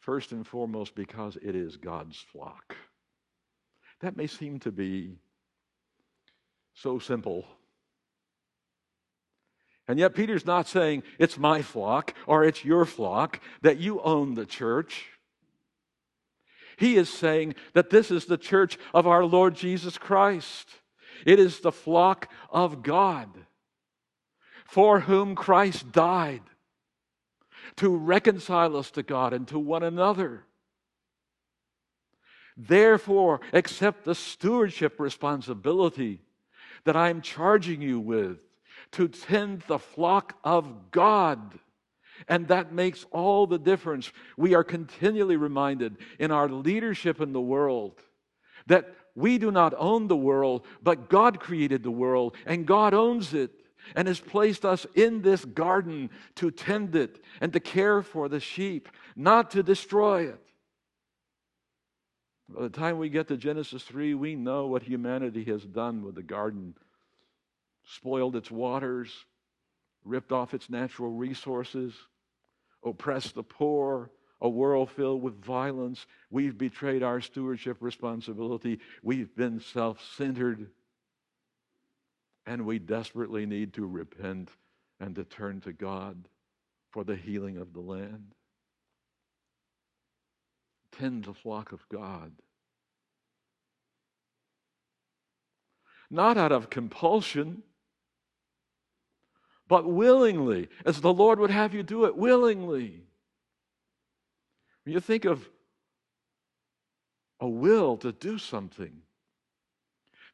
First 0.00 0.32
and 0.32 0.46
foremost, 0.46 0.94
because 0.94 1.36
it 1.36 1.54
is 1.54 1.76
God's 1.76 2.16
flock. 2.16 2.76
That 4.00 4.16
may 4.16 4.26
seem 4.26 4.58
to 4.60 4.72
be 4.72 5.18
so 6.74 6.98
simple. 6.98 7.44
And 9.86 9.98
yet, 9.98 10.14
Peter's 10.14 10.46
not 10.46 10.68
saying 10.68 11.02
it's 11.18 11.38
my 11.38 11.62
flock 11.62 12.14
or 12.26 12.44
it's 12.44 12.64
your 12.64 12.84
flock, 12.84 13.40
that 13.62 13.78
you 13.78 14.00
own 14.00 14.34
the 14.34 14.46
church. 14.46 15.06
He 16.78 16.96
is 16.96 17.10
saying 17.10 17.56
that 17.74 17.90
this 17.90 18.10
is 18.10 18.24
the 18.24 18.38
church 18.38 18.78
of 18.94 19.06
our 19.06 19.24
Lord 19.24 19.54
Jesus 19.54 19.98
Christ. 19.98 20.68
It 21.26 21.38
is 21.38 21.60
the 21.60 21.72
flock 21.72 22.30
of 22.50 22.82
God 22.82 23.28
for 24.70 25.00
whom 25.00 25.34
Christ 25.34 25.90
died 25.90 26.42
to 27.76 27.96
reconcile 27.96 28.76
us 28.76 28.90
to 28.92 29.02
God 29.02 29.32
and 29.32 29.46
to 29.48 29.58
one 29.58 29.82
another. 29.82 30.44
Therefore, 32.56 33.40
accept 33.52 34.04
the 34.04 34.14
stewardship 34.14 35.00
responsibility 35.00 36.20
that 36.84 36.96
I'm 36.96 37.20
charging 37.22 37.80
you 37.80 38.00
with 38.00 38.38
to 38.92 39.08
tend 39.08 39.62
the 39.62 39.78
flock 39.78 40.36
of 40.44 40.90
God. 40.90 41.58
And 42.28 42.48
that 42.48 42.72
makes 42.72 43.06
all 43.10 43.46
the 43.46 43.58
difference. 43.58 44.12
We 44.36 44.54
are 44.54 44.64
continually 44.64 45.36
reminded 45.36 45.96
in 46.18 46.30
our 46.30 46.48
leadership 46.48 47.20
in 47.20 47.32
the 47.32 47.40
world 47.40 48.00
that 48.66 48.94
we 49.14 49.38
do 49.38 49.50
not 49.50 49.74
own 49.76 50.06
the 50.06 50.16
world, 50.16 50.66
but 50.82 51.08
God 51.08 51.40
created 51.40 51.82
the 51.82 51.90
world 51.90 52.36
and 52.46 52.66
God 52.66 52.94
owns 52.94 53.34
it 53.34 53.50
and 53.94 54.08
has 54.08 54.20
placed 54.20 54.64
us 54.64 54.86
in 54.94 55.22
this 55.22 55.44
garden 55.44 56.10
to 56.36 56.50
tend 56.50 56.94
it 56.94 57.22
and 57.40 57.52
to 57.52 57.60
care 57.60 58.02
for 58.02 58.28
the 58.28 58.40
sheep, 58.40 58.88
not 59.16 59.50
to 59.52 59.62
destroy 59.62 60.28
it. 60.28 60.40
By 62.48 62.62
the 62.62 62.70
time 62.70 62.98
we 62.98 63.08
get 63.08 63.28
to 63.28 63.36
Genesis 63.36 63.82
3, 63.84 64.14
we 64.14 64.34
know 64.34 64.66
what 64.66 64.82
humanity 64.82 65.44
has 65.44 65.62
done 65.62 66.02
with 66.02 66.16
the 66.16 66.22
garden 66.22 66.74
spoiled 67.90 68.36
its 68.36 68.50
waters, 68.50 69.10
ripped 70.04 70.32
off 70.32 70.54
its 70.54 70.70
natural 70.70 71.10
resources, 71.10 71.94
oppressed 72.84 73.34
the 73.34 73.42
poor, 73.42 74.10
a 74.40 74.48
world 74.48 74.90
filled 74.90 75.22
with 75.22 75.44
violence. 75.44 76.06
We've 76.30 76.56
betrayed 76.56 77.02
our 77.02 77.20
stewardship 77.20 77.78
responsibility. 77.80 78.80
We've 79.02 79.34
been 79.36 79.60
self 79.60 80.02
centered. 80.16 80.70
And 82.50 82.66
we 82.66 82.80
desperately 82.80 83.46
need 83.46 83.74
to 83.74 83.86
repent 83.86 84.50
and 84.98 85.14
to 85.14 85.22
turn 85.22 85.60
to 85.60 85.72
God 85.72 86.26
for 86.90 87.04
the 87.04 87.14
healing 87.14 87.58
of 87.58 87.72
the 87.72 87.78
land. 87.78 88.34
Tend 90.90 91.26
the 91.26 91.32
flock 91.32 91.70
of 91.70 91.88
God. 91.88 92.32
Not 96.10 96.36
out 96.36 96.50
of 96.50 96.70
compulsion, 96.70 97.62
but 99.68 99.86
willingly, 99.86 100.70
as 100.84 101.00
the 101.00 101.14
Lord 101.14 101.38
would 101.38 101.52
have 101.52 101.72
you 101.72 101.84
do 101.84 102.04
it, 102.06 102.16
willingly. 102.16 103.04
When 104.84 104.92
you 104.92 104.98
think 104.98 105.24
of 105.24 105.48
a 107.38 107.48
will 107.48 107.96
to 107.98 108.10
do 108.10 108.38
something, 108.38 109.02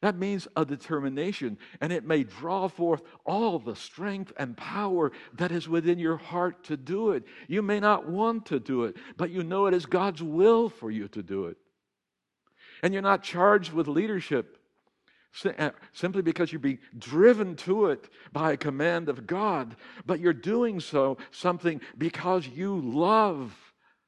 that 0.01 0.17
means 0.17 0.47
a 0.55 0.63
determination, 0.63 1.57
and 1.81 1.91
it 1.91 2.05
may 2.05 2.23
draw 2.23 2.67
forth 2.67 3.01
all 3.25 3.57
the 3.57 3.75
strength 3.75 4.31
and 4.37 4.55
power 4.55 5.11
that 5.33 5.51
is 5.51 5.67
within 5.67 5.97
your 5.97 6.17
heart 6.17 6.63
to 6.65 6.77
do 6.77 7.11
it. 7.11 7.23
You 7.47 7.61
may 7.61 7.79
not 7.79 8.07
want 8.07 8.45
to 8.47 8.59
do 8.59 8.83
it, 8.83 8.95
but 9.17 9.31
you 9.31 9.43
know 9.43 9.65
it 9.65 9.73
is 9.73 9.85
God's 9.85 10.21
will 10.21 10.69
for 10.69 10.91
you 10.91 11.07
to 11.09 11.23
do 11.23 11.45
it. 11.45 11.57
And 12.83 12.93
you're 12.93 13.01
not 13.01 13.23
charged 13.23 13.73
with 13.73 13.87
leadership 13.87 14.57
uh, 15.45 15.71
simply 15.93 16.21
because 16.21 16.51
you're 16.51 16.59
being 16.59 16.79
driven 16.97 17.55
to 17.55 17.87
it 17.87 18.09
by 18.31 18.51
a 18.51 18.57
command 18.57 19.09
of 19.09 19.25
God, 19.25 19.75
but 20.05 20.19
you're 20.19 20.33
doing 20.33 20.79
so 20.79 21.17
something 21.31 21.81
because 21.97 22.47
you 22.47 22.79
love 22.79 23.55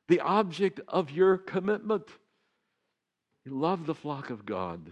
the 0.07 0.19
object 0.19 0.81
of 0.87 1.09
your 1.09 1.37
commitment. 1.37 2.07
You 3.45 3.57
love 3.59 3.87
the 3.87 3.95
flock 3.95 4.29
of 4.29 4.45
God 4.45 4.91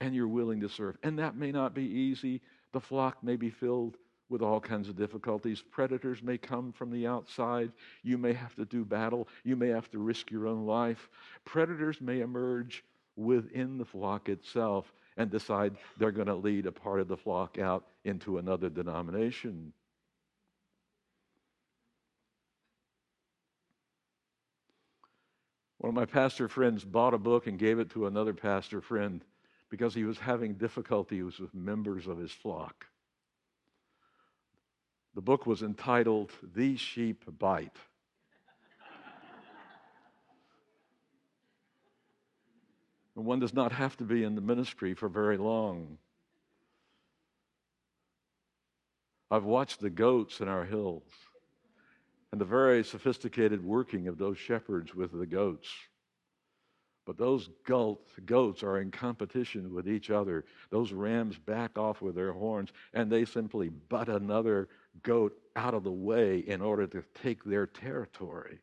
and 0.00 0.14
you're 0.14 0.28
willing 0.28 0.60
to 0.60 0.68
serve. 0.68 0.96
And 1.02 1.18
that 1.18 1.36
may 1.36 1.52
not 1.52 1.74
be 1.74 1.84
easy. 1.84 2.40
The 2.72 2.80
flock 2.80 3.22
may 3.22 3.36
be 3.36 3.50
filled 3.50 3.96
with 4.28 4.42
all 4.42 4.60
kinds 4.60 4.88
of 4.88 4.96
difficulties. 4.96 5.62
Predators 5.62 6.22
may 6.22 6.38
come 6.38 6.72
from 6.72 6.90
the 6.90 7.06
outside. 7.06 7.72
You 8.02 8.18
may 8.18 8.32
have 8.34 8.54
to 8.56 8.64
do 8.64 8.84
battle. 8.84 9.26
You 9.42 9.56
may 9.56 9.68
have 9.68 9.90
to 9.92 9.98
risk 9.98 10.30
your 10.30 10.46
own 10.46 10.66
life. 10.66 11.08
Predators 11.44 12.00
may 12.00 12.20
emerge 12.20 12.84
within 13.16 13.78
the 13.78 13.84
flock 13.84 14.28
itself 14.28 14.92
and 15.16 15.30
decide 15.30 15.76
they're 15.96 16.12
going 16.12 16.28
to 16.28 16.34
lead 16.34 16.66
a 16.66 16.72
part 16.72 17.00
of 17.00 17.08
the 17.08 17.16
flock 17.16 17.58
out 17.58 17.86
into 18.04 18.38
another 18.38 18.68
denomination. 18.68 19.72
One 25.78 25.88
of 25.88 25.94
my 25.94 26.06
pastor 26.06 26.48
friends 26.48 26.84
bought 26.84 27.14
a 27.14 27.18
book 27.18 27.46
and 27.46 27.58
gave 27.58 27.78
it 27.78 27.90
to 27.90 28.06
another 28.06 28.34
pastor 28.34 28.80
friend 28.80 29.24
because 29.70 29.94
he 29.94 30.04
was 30.04 30.18
having 30.18 30.54
difficulties 30.54 31.38
with 31.38 31.54
members 31.54 32.06
of 32.06 32.18
his 32.18 32.32
flock. 32.32 32.86
The 35.14 35.20
book 35.20 35.46
was 35.46 35.62
entitled 35.62 36.30
These 36.54 36.80
Sheep 36.80 37.24
Bite. 37.38 37.76
and 43.16 43.26
one 43.26 43.40
does 43.40 43.52
not 43.52 43.72
have 43.72 43.96
to 43.96 44.04
be 44.04 44.22
in 44.22 44.36
the 44.36 44.40
ministry 44.40 44.94
for 44.94 45.08
very 45.08 45.36
long. 45.36 45.98
I've 49.28 49.44
watched 49.44 49.80
the 49.80 49.90
goats 49.90 50.40
in 50.40 50.46
our 50.46 50.64
hills 50.64 51.02
and 52.30 52.40
the 52.40 52.44
very 52.44 52.84
sophisticated 52.84 53.64
working 53.64 54.06
of 54.06 54.18
those 54.18 54.38
shepherds 54.38 54.94
with 54.94 55.10
the 55.12 55.26
goats. 55.26 55.68
But 57.08 57.16
those 57.16 57.48
goats 57.64 58.62
are 58.62 58.80
in 58.80 58.90
competition 58.90 59.72
with 59.72 59.88
each 59.88 60.10
other. 60.10 60.44
Those 60.68 60.92
rams 60.92 61.38
back 61.38 61.78
off 61.78 62.02
with 62.02 62.14
their 62.14 62.34
horns 62.34 62.70
and 62.92 63.10
they 63.10 63.24
simply 63.24 63.70
butt 63.70 64.10
another 64.10 64.68
goat 65.02 65.32
out 65.56 65.72
of 65.72 65.84
the 65.84 65.90
way 65.90 66.40
in 66.40 66.60
order 66.60 66.86
to 66.86 67.02
take 67.22 67.42
their 67.44 67.66
territory. 67.66 68.58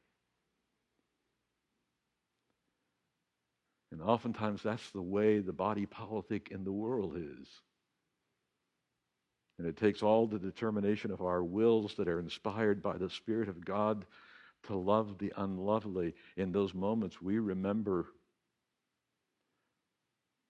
And 3.92 4.00
oftentimes 4.00 4.62
that's 4.62 4.92
the 4.92 5.02
way 5.02 5.40
the 5.40 5.52
body 5.52 5.88
politic 5.88 6.50
in 6.52 6.64
the 6.64 6.72
world 6.72 7.16
is. 7.18 7.48
And 9.58 9.66
it 9.66 9.76
takes 9.76 10.04
all 10.04 10.28
the 10.28 10.38
determination 10.38 11.10
of 11.10 11.24
our 11.24 11.44
wills 11.44 11.96
that 11.96 12.08
are 12.08 12.20
inspired 12.20 12.84
by 12.84 12.98
the 13.00 13.10
Spirit 13.10 13.50
of 13.50 13.66
God 13.66 14.06
to 14.68 14.76
love 14.76 15.18
the 15.18 15.34
unlovely. 15.36 16.14
In 16.38 16.52
those 16.52 16.76
moments, 16.76 17.20
we 17.20 17.40
remember 17.40 18.06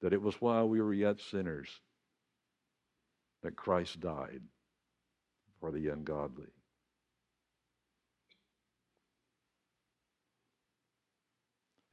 that 0.02 0.14
it 0.14 0.22
was 0.22 0.36
while 0.36 0.68
we 0.68 0.82
were 0.82 0.94
yet 0.94 1.20
sinners 1.20 1.70
that 3.44 3.56
Christ 3.56 4.00
died 4.00 4.42
for 5.60 5.72
the 5.72 5.90
ungodly. 5.90 6.48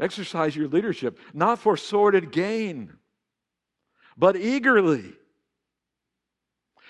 Exercise 0.00 0.56
your 0.56 0.68
leadership, 0.68 1.18
not 1.32 1.58
for 1.58 1.76
sordid 1.76 2.32
gain, 2.32 2.94
but 4.16 4.36
eagerly 4.36 5.12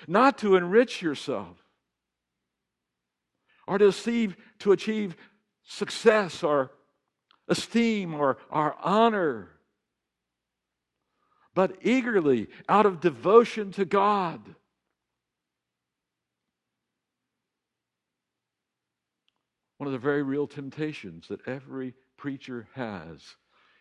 not 0.07 0.39
to 0.39 0.57
enrich 0.57 1.03
yourself 1.03 1.57
or 3.67 3.79
to 3.79 3.89
achieve, 3.89 4.37
to 4.59 4.73
achieve 4.73 5.17
success 5.65 6.43
or 6.43 6.73
esteem 7.49 8.15
or 8.15 8.39
our 8.51 8.77
honor, 8.83 9.51
but 11.55 11.77
eagerly 11.83 12.49
out 12.69 12.87
of 12.87 13.01
devotion 13.01 13.73
to 13.73 13.85
God. 13.85 14.41
One 19.79 19.87
of 19.87 19.93
the 19.93 19.99
very 19.99 20.23
real 20.23 20.47
temptations 20.47 21.27
that 21.29 21.47
every 21.47 21.95
preacher 22.17 22.69
has 22.75 23.21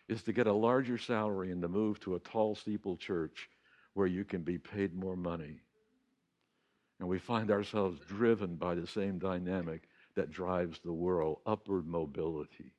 is 0.08 0.22
to 0.24 0.32
get 0.32 0.48
a 0.48 0.52
larger 0.52 0.98
salary 0.98 1.52
and 1.52 1.62
to 1.62 1.68
move 1.68 2.00
to 2.00 2.16
a 2.16 2.20
tall 2.20 2.54
steeple 2.54 2.96
church 2.96 3.48
where 3.94 4.08
you 4.08 4.24
can 4.24 4.42
be 4.42 4.58
paid 4.58 4.94
more 4.94 5.16
money. 5.16 5.60
And 6.98 7.08
we 7.08 7.18
find 7.18 7.50
ourselves 7.50 8.00
driven 8.06 8.56
by 8.56 8.74
the 8.74 8.86
same 8.86 9.18
dynamic 9.18 9.82
that 10.14 10.30
drives 10.30 10.80
the 10.80 10.92
world 10.92 11.38
upward 11.46 11.86
mobility. 11.86 12.72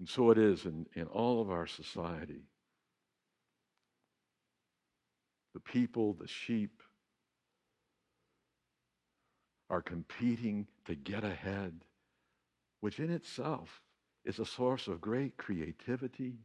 And 0.00 0.08
so 0.08 0.30
it 0.30 0.38
is 0.38 0.64
in, 0.64 0.86
in 0.94 1.04
all 1.04 1.42
of 1.42 1.50
our 1.50 1.66
society. 1.66 2.40
The 5.52 5.60
people, 5.60 6.14
the 6.14 6.26
sheep, 6.26 6.82
are 9.68 9.82
competing 9.82 10.66
to 10.86 10.94
get 10.94 11.22
ahead, 11.22 11.84
which 12.80 12.98
in 12.98 13.10
itself 13.10 13.82
is 14.24 14.38
a 14.38 14.46
source 14.46 14.88
of 14.88 15.02
great 15.02 15.36
creativity 15.36 16.38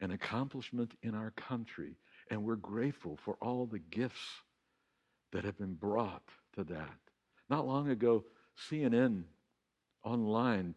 and 0.00 0.10
accomplishment 0.10 0.94
in 1.02 1.14
our 1.14 1.32
country. 1.32 1.98
And 2.30 2.42
we're 2.42 2.56
grateful 2.56 3.18
for 3.22 3.36
all 3.42 3.66
the 3.66 3.78
gifts 3.78 4.42
that 5.32 5.44
have 5.44 5.58
been 5.58 5.74
brought 5.74 6.24
to 6.56 6.64
that. 6.64 6.96
Not 7.50 7.66
long 7.66 7.90
ago, 7.90 8.24
CNN 8.70 9.24
online 10.02 10.74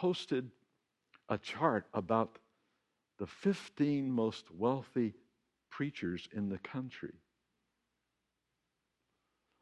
posted 0.00 0.50
a 1.28 1.38
chart 1.38 1.86
about 1.94 2.38
the 3.18 3.26
15 3.26 4.10
most 4.10 4.44
wealthy 4.50 5.14
preachers 5.70 6.28
in 6.32 6.48
the 6.48 6.58
country. 6.58 7.14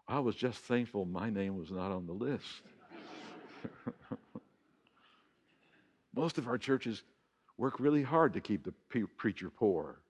I 0.09 0.21
was 0.21 0.35
just 0.35 0.59
thankful 0.61 1.05
my 1.05 1.31
name 1.31 1.57
was 1.57 1.71
not 1.71 1.93
on 1.93 2.07
the 2.07 2.13
list. 2.13 2.63
Most 6.15 6.39
of 6.39 6.49
our 6.49 6.59
churches 6.59 7.03
work 7.57 7.79
really 7.79 8.03
hard 8.03 8.35
to 8.35 8.41
keep 8.41 8.65
the 8.65 8.73
preacher 9.17 9.51
poor. 9.51 10.01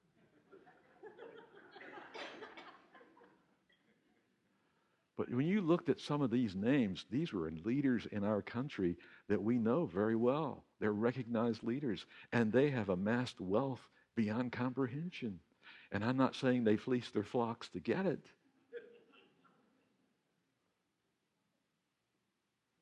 But 5.16 5.30
when 5.30 5.46
you 5.46 5.60
looked 5.60 5.88
at 5.88 6.00
some 6.00 6.22
of 6.22 6.30
these 6.30 6.54
names, 6.54 7.04
these 7.10 7.32
were 7.32 7.50
leaders 7.64 8.06
in 8.12 8.24
our 8.24 8.40
country 8.40 8.96
that 9.28 9.42
we 9.42 9.58
know 9.58 9.86
very 9.86 10.16
well. 10.16 10.64
They're 10.80 10.92
recognized 10.92 11.62
leaders, 11.62 12.06
and 12.32 12.50
they 12.50 12.70
have 12.70 12.88
amassed 12.88 13.40
wealth 13.40 13.86
beyond 14.16 14.52
comprehension. 14.52 15.38
And 15.90 16.02
I'm 16.04 16.16
not 16.16 16.34
saying 16.34 16.64
they 16.64 16.76
fleeced 16.76 17.12
their 17.12 17.24
flocks 17.24 17.68
to 17.70 17.80
get 17.80 18.06
it. 18.06 18.20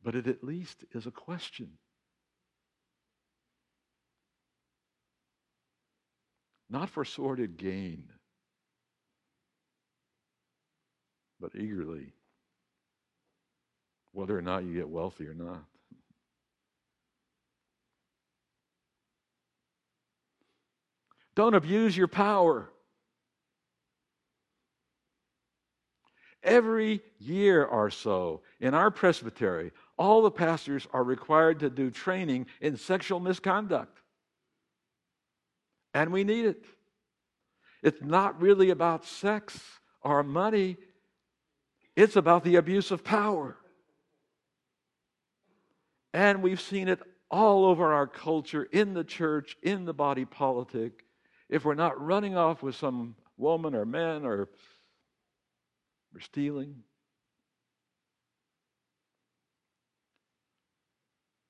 But 0.02 0.14
it 0.14 0.28
at 0.28 0.44
least 0.44 0.84
is 0.92 1.06
a 1.06 1.10
question. 1.10 1.72
Not 6.70 6.88
for 6.88 7.04
sordid 7.04 7.56
gain, 7.56 8.04
but 11.40 11.56
eagerly, 11.56 12.14
whether 14.12 14.36
or 14.36 14.42
not 14.42 14.64
you 14.64 14.74
get 14.74 14.88
wealthy 14.88 15.26
or 15.26 15.34
not. 15.34 15.64
Don't 21.34 21.54
abuse 21.54 21.96
your 21.96 22.08
power. 22.08 22.70
Every 26.42 27.02
year 27.18 27.64
or 27.64 27.90
so 27.90 28.42
in 28.60 28.74
our 28.74 28.90
presbytery, 28.90 29.72
all 29.96 30.22
the 30.22 30.30
pastors 30.30 30.86
are 30.92 31.04
required 31.04 31.60
to 31.60 31.70
do 31.70 31.90
training 31.90 32.46
in 32.60 32.76
sexual 32.76 33.20
misconduct. 33.20 33.98
And 35.92 36.12
we 36.12 36.24
need 36.24 36.46
it. 36.46 36.64
It's 37.82 38.02
not 38.02 38.40
really 38.40 38.70
about 38.70 39.04
sex 39.04 39.60
or 40.02 40.22
money, 40.22 40.76
it's 41.96 42.16
about 42.16 42.44
the 42.44 42.56
abuse 42.56 42.90
of 42.90 43.04
power. 43.04 43.56
And 46.12 46.42
we've 46.42 46.60
seen 46.60 46.88
it 46.88 47.00
all 47.30 47.64
over 47.64 47.92
our 47.92 48.06
culture, 48.06 48.64
in 48.64 48.94
the 48.94 49.04
church, 49.04 49.56
in 49.62 49.84
the 49.84 49.94
body 49.94 50.24
politic. 50.24 51.04
If 51.48 51.64
we're 51.64 51.74
not 51.74 52.00
running 52.00 52.36
off 52.36 52.62
with 52.62 52.74
some 52.74 53.14
woman 53.36 53.74
or 53.74 53.84
man 53.84 54.24
or, 54.24 54.48
or 56.14 56.20
stealing. 56.20 56.82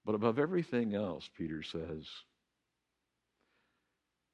But 0.05 0.15
above 0.15 0.39
everything 0.39 0.95
else, 0.95 1.29
Peter 1.37 1.63
says, 1.63 2.07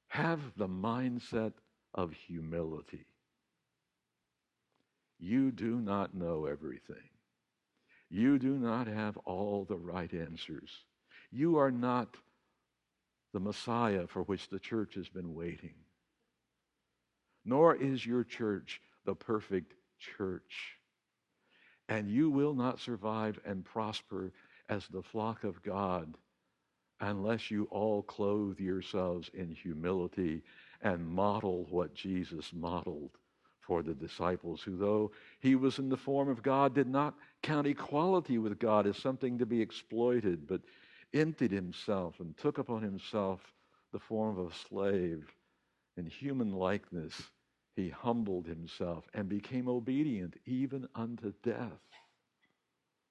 have 0.09 0.39
the 0.55 0.67
mindset 0.67 1.53
of 1.93 2.13
humility. 2.13 3.05
You 5.19 5.51
do 5.51 5.79
not 5.79 6.13
know 6.13 6.45
everything. 6.45 6.95
You 8.09 8.39
do 8.39 8.57
not 8.57 8.87
have 8.87 9.17
all 9.17 9.65
the 9.65 9.77
right 9.77 10.13
answers. 10.13 10.85
You 11.31 11.57
are 11.57 11.71
not 11.71 12.15
the 13.33 13.39
Messiah 13.39 14.07
for 14.07 14.23
which 14.23 14.49
the 14.49 14.59
church 14.59 14.95
has 14.95 15.09
been 15.09 15.33
waiting. 15.33 15.75
Nor 17.43 17.75
is 17.75 18.05
your 18.05 18.23
church 18.23 18.81
the 19.05 19.15
perfect 19.15 19.73
church. 19.99 20.77
And 21.89 22.09
you 22.09 22.29
will 22.29 22.53
not 22.53 22.79
survive 22.79 23.39
and 23.45 23.63
prosper 23.63 24.31
as 24.69 24.87
the 24.87 25.03
flock 25.03 25.43
of 25.43 25.61
God 25.63 26.15
unless 26.99 27.51
you 27.51 27.67
all 27.69 28.01
clothe 28.01 28.59
yourselves 28.59 29.29
in 29.33 29.51
humility 29.51 30.43
and 30.81 31.07
model 31.07 31.65
what 31.69 31.93
Jesus 31.93 32.51
modeled 32.53 33.11
for 33.67 33.83
the 33.83 33.93
disciples, 33.93 34.61
who, 34.61 34.77
though 34.77 35.11
he 35.39 35.55
was 35.55 35.77
in 35.77 35.89
the 35.89 35.97
form 35.97 36.29
of 36.29 36.41
God, 36.41 36.73
did 36.73 36.87
not 36.87 37.15
count 37.43 37.67
equality 37.67 38.37
with 38.37 38.57
God 38.57 38.87
as 38.87 38.97
something 38.97 39.37
to 39.37 39.45
be 39.45 39.61
exploited, 39.61 40.47
but 40.47 40.61
emptied 41.13 41.51
himself 41.51 42.15
and 42.19 42.35
took 42.37 42.57
upon 42.57 42.81
himself 42.81 43.41
the 43.91 43.99
form 43.99 44.39
of 44.39 44.51
a 44.51 44.55
slave. 44.55 45.27
In 45.97 46.05
human 46.05 46.53
likeness, 46.53 47.13
he 47.75 47.89
humbled 47.89 48.47
himself 48.47 49.05
and 49.13 49.27
became 49.27 49.67
obedient 49.67 50.35
even 50.45 50.87
unto 50.95 51.33
death. 51.43 51.81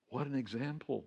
What 0.09 0.27
an 0.27 0.35
example! 0.35 1.05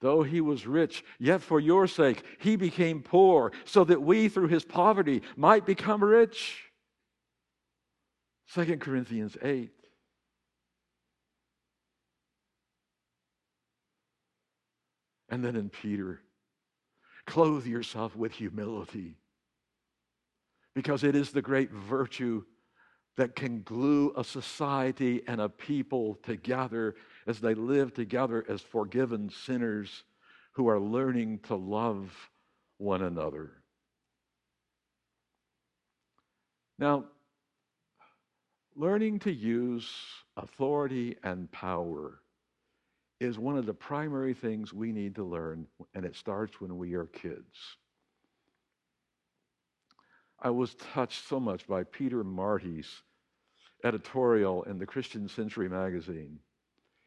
Though 0.00 0.22
he 0.22 0.40
was 0.40 0.66
rich, 0.66 1.04
yet 1.18 1.40
for 1.42 1.58
your 1.58 1.86
sake 1.86 2.22
he 2.38 2.56
became 2.56 3.02
poor, 3.02 3.52
so 3.64 3.84
that 3.84 4.02
we 4.02 4.28
through 4.28 4.48
his 4.48 4.64
poverty 4.64 5.22
might 5.36 5.64
become 5.64 6.04
rich. 6.04 6.64
2 8.52 8.76
Corinthians 8.76 9.36
8. 9.42 9.70
And 15.28 15.44
then 15.44 15.56
in 15.56 15.70
Peter, 15.70 16.20
clothe 17.26 17.66
yourself 17.66 18.14
with 18.14 18.32
humility, 18.32 19.16
because 20.74 21.02
it 21.02 21.16
is 21.16 21.32
the 21.32 21.42
great 21.42 21.72
virtue 21.72 22.44
that 23.16 23.34
can 23.34 23.62
glue 23.62 24.12
a 24.16 24.24
society 24.24 25.22
and 25.26 25.40
a 25.40 25.48
people 25.48 26.18
together 26.22 26.94
as 27.26 27.40
they 27.40 27.54
live 27.54 27.94
together 27.94 28.44
as 28.48 28.60
forgiven 28.60 29.30
sinners 29.30 30.04
who 30.52 30.68
are 30.68 30.80
learning 30.80 31.38
to 31.40 31.54
love 31.54 32.12
one 32.78 33.02
another. 33.02 33.52
Now, 36.78 37.04
learning 38.74 39.20
to 39.20 39.32
use 39.32 39.88
authority 40.36 41.16
and 41.22 41.50
power 41.50 42.20
is 43.18 43.38
one 43.38 43.56
of 43.56 43.64
the 43.64 43.72
primary 43.72 44.34
things 44.34 44.74
we 44.74 44.92
need 44.92 45.14
to 45.14 45.24
learn, 45.24 45.66
and 45.94 46.04
it 46.04 46.14
starts 46.14 46.60
when 46.60 46.76
we 46.76 46.94
are 46.94 47.06
kids. 47.06 47.78
I 50.38 50.50
was 50.50 50.74
touched 50.74 51.26
so 51.26 51.40
much 51.40 51.66
by 51.66 51.84
Peter 51.84 52.22
Marty's 52.22 53.02
editorial 53.84 54.62
in 54.64 54.78
the 54.78 54.86
Christian 54.86 55.28
Century 55.28 55.68
magazine. 55.68 56.38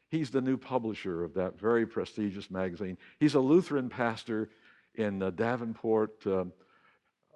He's 0.08 0.30
the 0.30 0.40
new 0.40 0.56
publisher 0.56 1.22
of 1.22 1.34
that 1.34 1.58
very 1.58 1.86
prestigious 1.86 2.50
magazine. 2.50 2.98
He's 3.20 3.34
a 3.34 3.40
Lutheran 3.40 3.88
pastor 3.88 4.50
in 4.96 5.22
uh, 5.22 5.30
Davenport, 5.30 6.26
uh, 6.26 6.44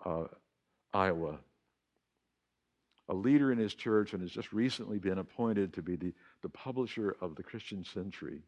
uh, 0.05 0.27
Iowa, 0.93 1.39
a 3.09 3.15
leader 3.15 3.53
in 3.53 3.59
his 3.59 3.75
church, 3.75 4.13
and 4.13 4.23
has 4.23 4.33
just 4.33 4.53
recently 4.53 4.99
been 4.99 5.19
appointed 5.19 5.73
to 5.75 5.83
be 5.83 5.95
the, 5.95 6.13
the 6.43 6.49
publisher 6.49 7.17
of 7.21 7.37
the 7.37 7.43
Christian 7.43 7.85
Century. 7.85 8.43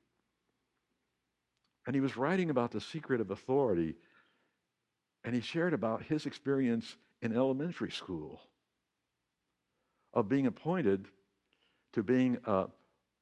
And 1.86 1.94
he 1.94 2.00
was 2.00 2.16
writing 2.16 2.50
about 2.50 2.72
the 2.72 2.80
secret 2.80 3.20
of 3.20 3.30
authority, 3.30 3.94
and 5.22 5.34
he 5.34 5.40
shared 5.40 5.72
about 5.72 6.02
his 6.02 6.26
experience 6.26 6.96
in 7.22 7.34
elementary 7.34 7.90
school 7.90 8.40
of 10.12 10.28
being 10.28 10.46
appointed 10.46 11.06
to 11.92 12.02
being 12.02 12.38
a 12.46 12.66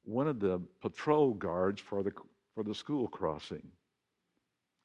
one 0.05 0.27
of 0.27 0.39
the 0.39 0.61
patrol 0.81 1.33
guards 1.33 1.81
for 1.81 2.03
the, 2.03 2.11
for 2.53 2.63
the 2.63 2.75
school 2.75 3.07
crossing. 3.07 3.67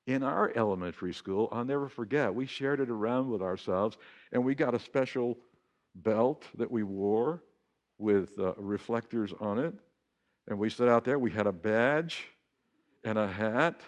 In 0.07 0.23
our 0.23 0.51
elementary 0.57 1.13
school, 1.13 1.49
I'll 1.53 1.65
never 1.65 1.89
forget, 1.89 2.35
we 2.35 2.47
shared 2.47 2.81
it 2.81 2.91
around 2.91 3.31
with 3.31 3.43
ourselves, 3.43 3.99
and 4.33 4.45
we 4.45 4.55
got 4.55 4.75
a 4.75 4.79
special 4.79 5.39
belt 5.95 6.45
that 6.57 6.71
we 6.71 6.83
wore 6.83 7.43
with 7.99 8.31
uh, 8.39 8.55
reflectors 8.57 9.33
on 9.41 9.59
it. 9.59 9.75
And 10.49 10.59
we 10.59 10.71
stood 10.71 10.89
out 10.89 11.05
there, 11.05 11.19
we 11.19 11.31
had 11.31 11.47
a 11.47 11.53
badge 11.53 12.27
and 13.05 13.19
a 13.19 13.29
hat, 13.29 13.83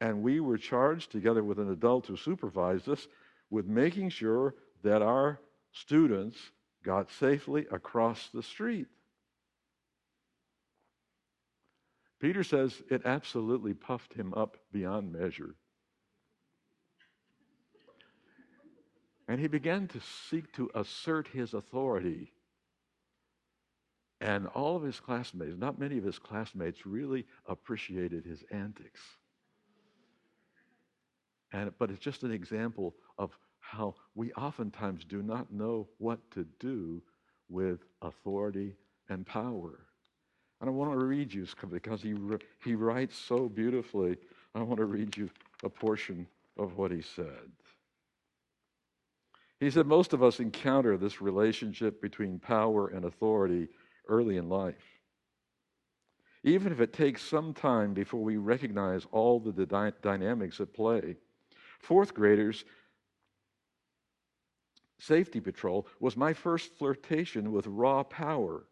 and 0.00 0.22
we 0.22 0.40
were 0.40 0.58
charged, 0.58 1.12
together 1.12 1.42
with 1.42 1.58
an 1.58 1.70
adult 1.70 2.06
who 2.06 2.16
supervised 2.16 2.88
us, 2.88 3.06
with 3.54 3.66
making 3.66 4.08
sure 4.10 4.56
that 4.82 5.00
our 5.00 5.40
students 5.70 6.36
got 6.84 7.08
safely 7.08 7.66
across 7.70 8.28
the 8.34 8.42
street. 8.42 8.88
Peter 12.20 12.42
says 12.42 12.82
it 12.90 13.02
absolutely 13.04 13.72
puffed 13.72 14.12
him 14.12 14.34
up 14.34 14.56
beyond 14.72 15.12
measure. 15.12 15.54
And 19.28 19.40
he 19.40 19.46
began 19.46 19.86
to 19.88 20.00
seek 20.28 20.52
to 20.54 20.68
assert 20.74 21.28
his 21.28 21.54
authority. 21.54 22.32
And 24.20 24.48
all 24.48 24.76
of 24.76 24.82
his 24.82 24.98
classmates, 24.98 25.56
not 25.56 25.78
many 25.78 25.96
of 25.96 26.04
his 26.04 26.18
classmates, 26.18 26.84
really 26.84 27.24
appreciated 27.46 28.24
his 28.24 28.42
antics. 28.50 29.00
And, 31.54 31.72
but 31.78 31.88
it's 31.90 32.02
just 32.02 32.24
an 32.24 32.32
example 32.32 32.96
of 33.16 33.30
how 33.60 33.94
we 34.16 34.32
oftentimes 34.32 35.04
do 35.04 35.22
not 35.22 35.52
know 35.52 35.86
what 35.98 36.18
to 36.32 36.44
do 36.58 37.00
with 37.48 37.78
authority 38.02 38.74
and 39.08 39.24
power. 39.24 39.78
And 40.60 40.68
I 40.68 40.72
want 40.72 40.98
to 40.98 41.06
read 41.06 41.32
you 41.32 41.46
because 41.70 42.02
he, 42.02 42.16
he 42.64 42.74
writes 42.74 43.16
so 43.16 43.48
beautifully. 43.48 44.16
I 44.54 44.62
want 44.62 44.78
to 44.78 44.84
read 44.84 45.16
you 45.16 45.30
a 45.62 45.68
portion 45.68 46.26
of 46.58 46.76
what 46.76 46.90
he 46.90 47.02
said. 47.02 47.52
He 49.60 49.70
said, 49.70 49.86
Most 49.86 50.12
of 50.12 50.24
us 50.24 50.40
encounter 50.40 50.96
this 50.96 51.20
relationship 51.20 52.02
between 52.02 52.40
power 52.40 52.88
and 52.88 53.04
authority 53.04 53.68
early 54.08 54.38
in 54.38 54.48
life. 54.48 54.74
Even 56.42 56.72
if 56.72 56.80
it 56.80 56.92
takes 56.92 57.22
some 57.22 57.54
time 57.54 57.94
before 57.94 58.22
we 58.22 58.38
recognize 58.38 59.06
all 59.12 59.38
the 59.38 59.64
dy- 59.64 59.92
dynamics 60.02 60.60
at 60.60 60.74
play. 60.74 61.16
Fourth 61.84 62.14
graders, 62.14 62.64
safety 64.98 65.40
patrol 65.40 65.86
was 66.00 66.16
my 66.16 66.32
first 66.32 66.72
flirtation 66.78 67.52
with 67.52 67.66
raw 67.66 68.02
power. 68.02 68.64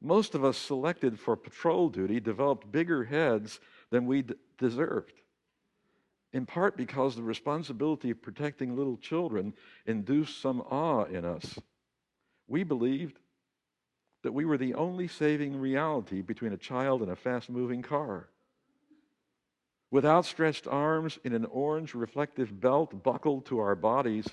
Most 0.00 0.34
of 0.34 0.44
us 0.44 0.56
selected 0.56 1.18
for 1.18 1.36
patrol 1.36 1.88
duty 1.88 2.20
developed 2.20 2.70
bigger 2.70 3.04
heads 3.04 3.58
than 3.90 4.06
we 4.06 4.24
deserved 4.58 5.20
in 6.32 6.44
part 6.44 6.76
because 6.76 7.16
the 7.16 7.22
responsibility 7.22 8.10
of 8.10 8.20
protecting 8.20 8.76
little 8.76 8.98
children 8.98 9.54
induced 9.86 10.40
some 10.40 10.60
awe 10.60 11.04
in 11.04 11.24
us. 11.24 11.58
We 12.46 12.62
believed 12.62 13.18
that 14.22 14.32
we 14.32 14.44
were 14.44 14.58
the 14.58 14.74
only 14.74 15.08
saving 15.08 15.58
reality 15.58 16.20
between 16.20 16.52
a 16.52 16.58
child 16.58 17.00
and 17.00 17.10
a 17.10 17.16
fast 17.16 17.48
moving 17.48 17.80
car. 17.80 18.28
With 19.90 20.04
outstretched 20.04 20.66
arms 20.66 21.18
in 21.24 21.32
an 21.32 21.44
orange 21.46 21.94
reflective 21.94 22.60
belt 22.60 23.02
buckled 23.02 23.46
to 23.46 23.60
our 23.60 23.76
bodies, 23.76 24.26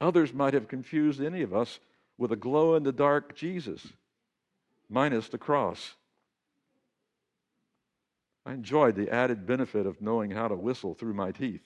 others 0.00 0.34
might 0.34 0.54
have 0.54 0.68
confused 0.68 1.20
any 1.20 1.42
of 1.42 1.54
us 1.54 1.78
with 2.18 2.32
a 2.32 2.36
glow 2.36 2.74
in 2.74 2.82
the 2.82 2.92
dark 2.92 3.34
Jesus, 3.36 3.86
minus 4.88 5.28
the 5.28 5.38
cross. 5.38 5.94
I 8.44 8.52
enjoyed 8.52 8.96
the 8.96 9.10
added 9.10 9.46
benefit 9.46 9.86
of 9.86 10.02
knowing 10.02 10.32
how 10.32 10.48
to 10.48 10.56
whistle 10.56 10.94
through 10.94 11.14
my 11.14 11.30
teeth. 11.30 11.62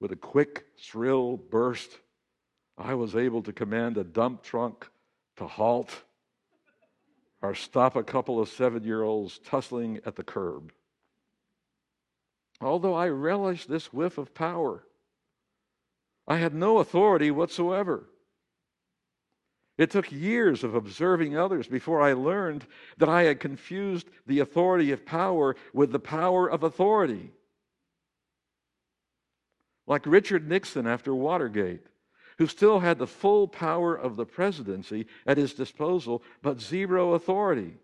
With 0.00 0.12
a 0.12 0.16
quick, 0.16 0.64
shrill 0.76 1.36
burst, 1.36 1.90
I 2.78 2.94
was 2.94 3.14
able 3.14 3.42
to 3.42 3.52
command 3.52 3.98
a 3.98 4.04
dump 4.04 4.42
truck 4.42 4.90
to 5.36 5.46
halt 5.46 6.02
or 7.42 7.54
stop 7.54 7.96
a 7.96 8.02
couple 8.02 8.40
of 8.40 8.48
seven 8.48 8.84
year 8.84 9.02
olds 9.02 9.38
tussling 9.44 10.00
at 10.06 10.16
the 10.16 10.24
curb. 10.24 10.72
Although 12.62 12.94
I 12.94 13.08
relished 13.08 13.68
this 13.68 13.92
whiff 13.92 14.18
of 14.18 14.34
power, 14.34 14.84
I 16.28 16.36
had 16.36 16.54
no 16.54 16.78
authority 16.78 17.30
whatsoever. 17.30 18.08
It 19.76 19.90
took 19.90 20.12
years 20.12 20.62
of 20.62 20.74
observing 20.74 21.36
others 21.36 21.66
before 21.66 22.00
I 22.00 22.12
learned 22.12 22.66
that 22.98 23.08
I 23.08 23.24
had 23.24 23.40
confused 23.40 24.08
the 24.26 24.38
authority 24.38 24.92
of 24.92 25.04
power 25.04 25.56
with 25.72 25.90
the 25.90 25.98
power 25.98 26.48
of 26.48 26.62
authority. 26.62 27.32
Like 29.86 30.06
Richard 30.06 30.48
Nixon 30.48 30.86
after 30.86 31.12
Watergate, 31.12 31.84
who 32.38 32.46
still 32.46 32.80
had 32.80 32.98
the 32.98 33.06
full 33.06 33.48
power 33.48 33.96
of 33.96 34.14
the 34.14 34.26
presidency 34.26 35.06
at 35.26 35.36
his 35.36 35.52
disposal, 35.54 36.22
but 36.42 36.60
zero 36.60 37.14
authority. 37.14 37.78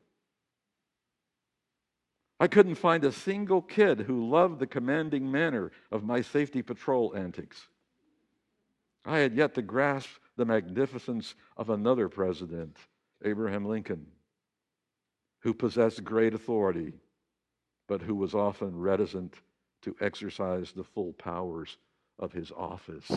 I 2.41 2.47
couldn't 2.47 2.77
find 2.77 3.05
a 3.05 3.13
single 3.13 3.63
kid 3.63 4.01
who 4.01 4.29
loved 4.29 4.61
the 4.61 4.67
commanding 4.67 5.31
manner 5.31 5.73
of 5.91 6.05
my 6.05 6.21
safety 6.21 6.63
patrol 6.63 7.15
antics. 7.17 7.69
I 9.05 9.19
had 9.19 9.35
yet 9.35 9.55
to 9.55 9.63
grasp 9.63 10.11
the 10.37 10.45
magnificence 10.45 11.35
of 11.57 11.71
another 11.71 12.09
president, 12.09 12.77
Abraham 13.25 13.65
Lincoln, 13.65 14.07
who 15.41 15.53
possessed 15.53 16.05
great 16.05 16.35
authority, 16.35 16.93
but 17.89 18.03
who 18.03 18.15
was 18.15 18.35
often 18.35 18.79
reticent 18.79 19.35
to 19.83 19.97
exercise 20.01 20.73
the 20.73 20.85
full 20.85 21.15
powers 21.15 21.77
of 22.19 22.33
his 22.33 22.53
office. 22.53 23.11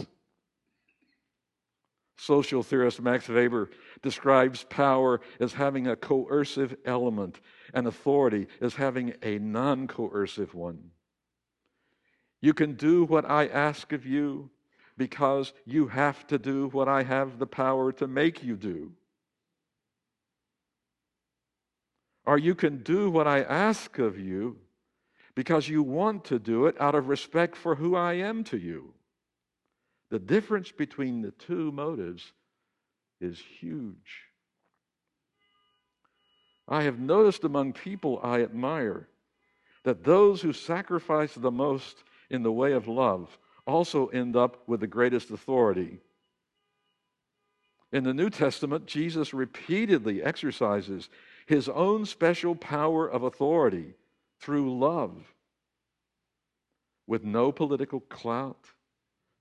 Social 2.22 2.61
theorist 2.61 3.01
Max 3.01 3.28
Weber 3.28 3.72
describes 4.03 4.63
power 4.65 5.22
as 5.39 5.53
having 5.53 5.88
a 5.88 5.95
coercive 5.95 6.78
element 6.86 7.41
and 7.74 7.88
authority 7.88 8.45
as 8.61 8.76
having 8.76 9.15
a 9.24 9.39
non 9.39 9.88
coercive 9.88 10.53
one. 10.53 10.91
You 12.39 12.53
can 12.53 12.76
do 12.76 13.05
what 13.05 13.28
I 13.28 13.47
ask 13.47 13.91
of 13.91 14.05
you 14.05 14.51
because 14.99 15.51
you 15.65 15.88
have 15.88 16.28
to 16.28 16.38
do 16.38 16.67
what 16.67 16.88
I 16.88 17.01
have 17.01 17.39
the 17.39 17.47
power 17.47 17.91
to 17.93 18.05
make 18.05 18.43
you 18.43 18.55
do. 18.55 18.91
Or 22.24 22.38
you 22.38 22.53
can 22.53 22.84
do 22.84 23.09
what 23.09 23.28
I 23.28 23.41
ask 23.41 23.97
of 23.97 24.19
you 24.19 24.59
because 25.34 25.67
you 25.67 25.82
want 25.82 26.26
to 26.26 26.38
do 26.38 26.67
it 26.67 26.80
out 26.80 26.93
of 26.93 27.07
respect 27.07 27.55
for 27.55 27.74
who 27.74 27.95
I 27.95 28.13
am 28.13 28.43
to 28.43 28.59
you. 28.59 28.93
The 30.12 30.20
difference 30.20 30.72
between 30.72 31.22
the 31.22 31.32
two 31.32 31.72
motives 31.72 32.34
is 33.22 33.39
huge. 33.39 34.26
I 36.68 36.84
have 36.84 36.99
noticed 36.99 37.45
among 37.45 37.74
people 37.74 38.20
I 38.22 38.41
admire 38.41 39.07
that 39.84 40.03
those 40.03 40.41
who 40.41 40.51
sacrifice 40.51 41.34
the 41.34 41.49
most 41.49 42.03
in 42.30 42.43
the 42.43 42.51
way 42.51 42.74
of 42.74 42.89
love 42.89 43.38
also 43.66 44.07
end 44.07 44.36
up 44.36 44.68
with 44.68 44.82
the 44.82 44.88
greatest 44.88 45.32
authority. 45.32 46.01
In 47.93 48.03
the 48.03 48.14
New 48.14 48.30
Testament, 48.30 48.88
Jesus 48.88 49.34
repeatedly 49.34 50.22
exercises 50.22 51.09
his 51.45 51.70
own 51.70 52.05
special 52.05 52.55
power 52.55 53.09
of 53.09 53.24
authority 53.24 53.93
through 54.39 54.78
love. 54.78 55.34
With 57.07 57.24
no 57.24 57.51
political 57.51 58.01
clout, 58.01 58.68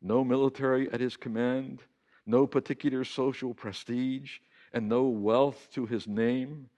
no 0.03 0.25
military 0.25 0.91
at 0.93 1.01
his 1.01 1.17
command, 1.17 1.81
no 2.27 2.47
particular 2.47 3.05
social 3.05 3.55
prestige, 3.55 4.39
and 4.73 4.89
no 4.89 5.05
wealth 5.05 5.69
to 5.73 5.87
his 5.87 6.07
name, 6.07 6.69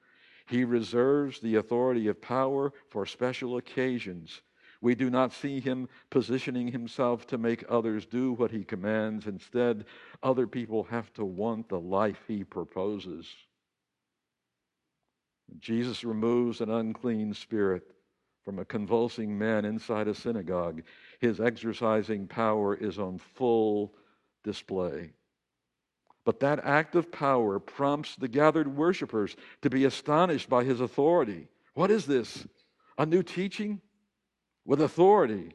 he 0.46 0.64
reserves 0.64 1.40
the 1.40 1.56
authority 1.56 2.08
of 2.08 2.20
power 2.20 2.72
for 2.88 3.06
special 3.06 3.56
occasions 3.56 4.42
we 4.82 4.96
do 4.96 5.08
not 5.08 5.32
see 5.32 5.60
him 5.60 5.88
positioning 6.10 6.66
himself 6.66 7.26
to 7.28 7.38
make 7.38 7.64
others 7.68 8.04
do 8.04 8.32
what 8.32 8.50
he 8.50 8.64
commands. 8.64 9.28
Instead, 9.28 9.86
other 10.24 10.48
people 10.48 10.82
have 10.82 11.12
to 11.14 11.24
want 11.24 11.68
the 11.68 11.78
life 11.78 12.24
he 12.26 12.42
proposes. 12.42 13.26
Jesus 15.60 16.02
removes 16.02 16.60
an 16.60 16.70
unclean 16.70 17.32
spirit 17.32 17.84
from 18.44 18.58
a 18.58 18.64
convulsing 18.64 19.38
man 19.38 19.64
inside 19.64 20.08
a 20.08 20.14
synagogue. 20.14 20.82
His 21.22 21.40
exercising 21.40 22.26
power 22.26 22.74
is 22.74 22.98
on 22.98 23.16
full 23.16 23.94
display. 24.44 25.12
But 26.26 26.40
that 26.40 26.60
act 26.62 26.94
of 26.94 27.10
power 27.10 27.58
prompts 27.58 28.14
the 28.16 28.28
gathered 28.28 28.76
worshippers 28.76 29.34
to 29.62 29.70
be 29.70 29.86
astonished 29.86 30.50
by 30.50 30.64
his 30.64 30.82
authority. 30.82 31.48
What 31.72 31.90
is 31.90 32.04
this? 32.04 32.46
A 32.98 33.06
new 33.06 33.22
teaching? 33.22 33.80
with 34.64 34.80
authority. 34.80 35.54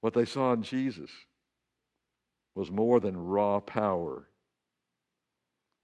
What 0.00 0.14
they 0.14 0.24
saw 0.24 0.52
in 0.52 0.62
Jesus 0.62 1.10
was 2.54 2.70
more 2.70 3.00
than 3.00 3.16
raw 3.16 3.60
power. 3.60 4.28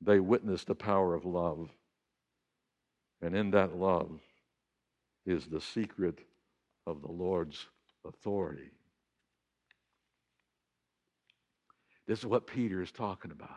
They 0.01 0.21
witnessed 0.21 0.67
the 0.67 0.75
power 0.75 1.15
of 1.15 1.25
love. 1.25 1.71
And 3.21 3.35
in 3.35 3.51
that 3.53 3.77
love 3.77 4.21
is 5.27 5.47
the 5.47 5.61
secret 5.61 6.21
of 6.87 7.03
the 7.03 7.11
Lord's 7.11 7.67
authority. 8.09 8.71
This 12.07 12.21
is 12.21 12.27
what 12.27 12.47
Peter 12.47 12.81
is 12.81 12.91
talking 12.91 13.31
about. 13.31 13.51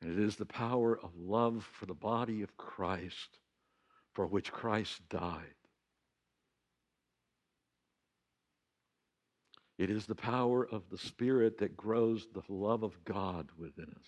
And 0.00 0.12
it 0.12 0.24
is 0.24 0.36
the 0.36 0.46
power 0.46 0.98
of 1.02 1.10
love 1.16 1.68
for 1.72 1.86
the 1.86 1.94
body 1.94 2.42
of 2.42 2.56
Christ 2.56 3.38
for 4.14 4.26
which 4.26 4.50
Christ 4.50 5.00
died. 5.08 5.54
It 9.78 9.90
is 9.90 10.06
the 10.06 10.14
power 10.14 10.66
of 10.66 10.82
the 10.90 10.98
Spirit 10.98 11.58
that 11.58 11.76
grows 11.76 12.26
the 12.34 12.42
love 12.48 12.82
of 12.82 13.04
God 13.04 13.48
within 13.56 13.84
us. 13.84 14.06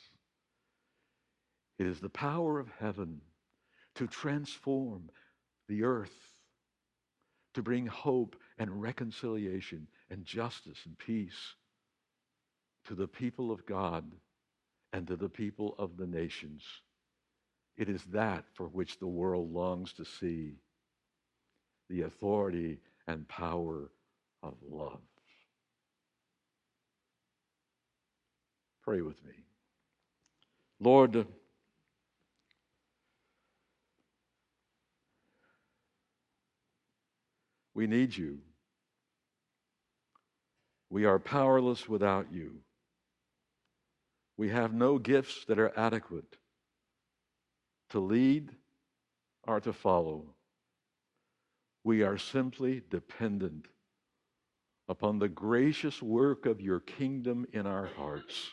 It 1.79 1.87
is 1.87 2.01
the 2.01 2.09
power 2.11 2.59
of 2.59 2.69
heaven 2.81 3.21
to 3.95 4.07
transform 4.07 5.11
the 5.69 5.85
earth, 5.85 6.40
to 7.55 7.63
bring 7.63 7.87
hope 7.87 8.37
and 8.59 8.83
reconciliation 8.83 9.89
and 10.11 10.25
justice 10.25 10.79
and 10.87 10.99
peace 10.99 11.57
to 12.87 12.95
the 12.95 13.09
people 13.09 13.53
of 13.53 13.67
God 13.67 14.05
and 14.93 15.07
to 15.09 15.17
the 15.17 15.29
people 15.31 15.75
of 15.79 15.97
the 15.99 16.07
nations. 16.07 16.65
It 17.79 17.89
is 17.89 18.05
that 18.13 18.45
for 18.55 18.67
which 18.69 18.99
the 19.01 19.09
world 19.09 19.53
longs 19.53 19.93
to 19.95 20.05
see. 20.05 20.55
the 21.89 22.03
authority 22.03 22.79
and 23.07 23.29
power 23.29 23.91
of 24.43 24.55
love. 24.69 25.01
Pray 28.85 29.03
with 29.03 29.23
me. 29.25 29.35
Lord, 30.81 31.27
we 37.81 37.87
need 37.87 38.15
you. 38.15 38.37
We 40.91 41.07
are 41.07 41.19
powerless 41.19 41.89
without 41.89 42.27
you. 42.31 42.57
We 44.37 44.51
have 44.51 44.75
no 44.75 44.99
gifts 44.99 45.47
that 45.47 45.59
are 45.59 45.73
adequate 45.79 46.37
to 47.89 47.99
lead 47.99 48.51
or 49.49 49.61
to 49.61 49.73
follow. 49.73 50.27
We 51.83 52.03
are 52.03 52.19
simply 52.19 52.83
dependent 52.91 53.65
upon 54.87 55.19
the 55.19 55.31
gracious 55.31 56.03
work 56.03 56.45
of 56.45 56.61
your 56.61 56.81
kingdom 56.81 57.47
in 57.51 57.67
our 57.67 57.87
hearts. 57.87 58.51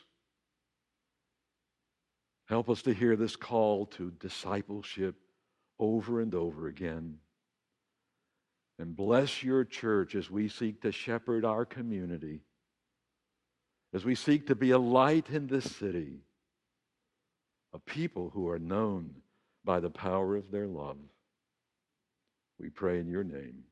Help 2.45 2.69
us 2.69 2.81
to 2.83 2.93
hear 2.93 3.17
this 3.17 3.35
call 3.35 3.87
to 3.87 4.09
discipleship 4.09 5.15
over 5.79 6.21
and 6.21 6.33
over 6.33 6.67
again. 6.67 7.17
And 8.79 8.95
bless 8.95 9.41
your 9.41 9.63
church 9.63 10.15
as 10.15 10.29
we 10.29 10.49
seek 10.49 10.81
to 10.81 10.91
shepherd 10.91 11.43
our 11.43 11.65
community, 11.65 12.41
as 13.93 14.05
we 14.05 14.13
seek 14.13 14.47
to 14.47 14.55
be 14.55 14.71
a 14.71 14.77
light 14.77 15.29
in 15.31 15.47
this 15.47 15.75
city, 15.75 16.19
a 17.73 17.79
people 17.79 18.29
who 18.33 18.47
are 18.49 18.59
known 18.59 19.15
by 19.63 19.79
the 19.79 19.89
power 19.89 20.35
of 20.35 20.51
their 20.51 20.67
love. 20.67 20.97
We 22.59 22.69
pray 22.69 22.99
in 22.99 23.07
your 23.07 23.23
name. 23.23 23.63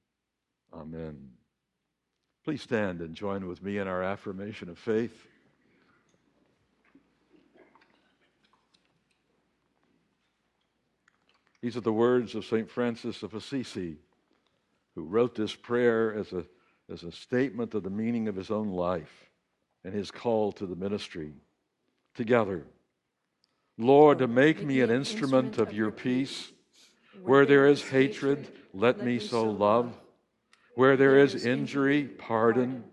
Amen. 0.73 1.29
Please 2.43 2.61
stand 2.61 3.01
and 3.01 3.15
join 3.15 3.47
with 3.47 3.63
me 3.63 3.77
in 3.77 3.87
our 3.87 4.03
affirmation 4.03 4.69
of 4.69 4.77
faith. 4.77 5.27
These 11.61 11.75
are 11.77 11.81
the 11.81 11.93
words 11.93 12.35
of 12.35 12.45
St. 12.45 12.69
Francis 12.69 13.23
of 13.23 13.33
Assisi, 13.33 13.97
who 14.95 15.03
wrote 15.03 15.35
this 15.35 15.53
prayer 15.53 16.13
as 16.13 16.31
a, 16.31 16.45
as 16.91 17.03
a 17.03 17.11
statement 17.11 17.73
of 17.73 17.83
the 17.83 17.89
meaning 17.89 18.27
of 18.27 18.35
his 18.35 18.49
own 18.49 18.69
life 18.69 19.29
and 19.83 19.93
his 19.93 20.09
call 20.09 20.51
to 20.53 20.65
the 20.65 20.75
ministry. 20.75 21.33
Together, 22.15 22.63
Lord, 23.77 24.19
to 24.19 24.27
make 24.27 24.63
me 24.63 24.79
an 24.81 24.89
instrument 24.89 25.57
of 25.57 25.73
your 25.73 25.91
peace. 25.91 26.51
Where 27.23 27.45
there 27.45 27.67
is 27.67 27.81
hatred, 27.81 28.47
let 28.73 29.03
me 29.03 29.19
so 29.19 29.43
love. 29.43 29.93
Where 30.75 30.95
there 30.95 31.19
is 31.19 31.45
injury, 31.45 32.03
pardon. 32.03 32.85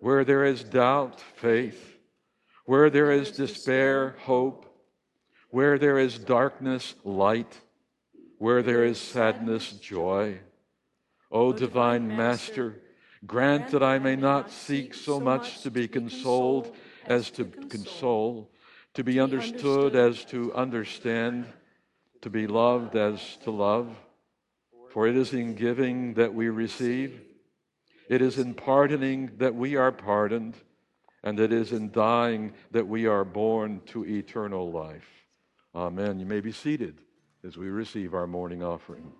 Where 0.00 0.24
there 0.24 0.44
is 0.44 0.62
doubt, 0.62 1.20
faith. 1.20 1.98
Where 2.64 2.90
there 2.90 3.10
is 3.10 3.32
despair, 3.32 4.16
hope. 4.20 4.66
Where 5.50 5.78
there 5.78 5.98
is 5.98 6.18
darkness, 6.18 6.94
light. 7.04 7.60
Where 8.38 8.62
there 8.62 8.84
is 8.84 8.98
sadness, 8.98 9.72
joy. 9.72 10.38
O 11.34 11.52
divine 11.52 12.06
Master, 12.06 12.80
grant 13.26 13.72
that 13.72 13.82
I 13.82 13.98
may 13.98 14.14
not 14.14 14.52
seek 14.52 14.94
so 14.94 15.18
much 15.18 15.62
to 15.62 15.70
be 15.70 15.88
consoled 15.88 16.72
as 17.06 17.28
to 17.32 17.44
console, 17.44 18.52
to 18.94 19.02
be 19.02 19.18
understood 19.18 19.96
as 19.96 20.24
to 20.26 20.54
understand, 20.54 21.46
to 22.22 22.30
be 22.30 22.46
loved 22.46 22.94
as 22.94 23.36
to 23.42 23.50
love. 23.50 23.96
For 24.90 25.08
it 25.08 25.16
is 25.16 25.32
in 25.32 25.56
giving 25.56 26.14
that 26.14 26.32
we 26.32 26.50
receive, 26.50 27.20
it 28.08 28.22
is 28.22 28.38
in 28.38 28.54
pardoning 28.54 29.32
that 29.38 29.56
we 29.56 29.74
are 29.74 29.90
pardoned, 29.90 30.54
and 31.24 31.40
it 31.40 31.52
is 31.52 31.72
in 31.72 31.90
dying 31.90 32.52
that 32.70 32.86
we 32.86 33.06
are 33.06 33.24
born 33.24 33.80
to 33.86 34.06
eternal 34.06 34.70
life. 34.70 35.08
Amen. 35.74 36.20
You 36.20 36.26
may 36.26 36.40
be 36.40 36.52
seated 36.52 37.00
as 37.44 37.56
we 37.56 37.70
receive 37.70 38.14
our 38.14 38.28
morning 38.28 38.62
offering. 38.62 39.10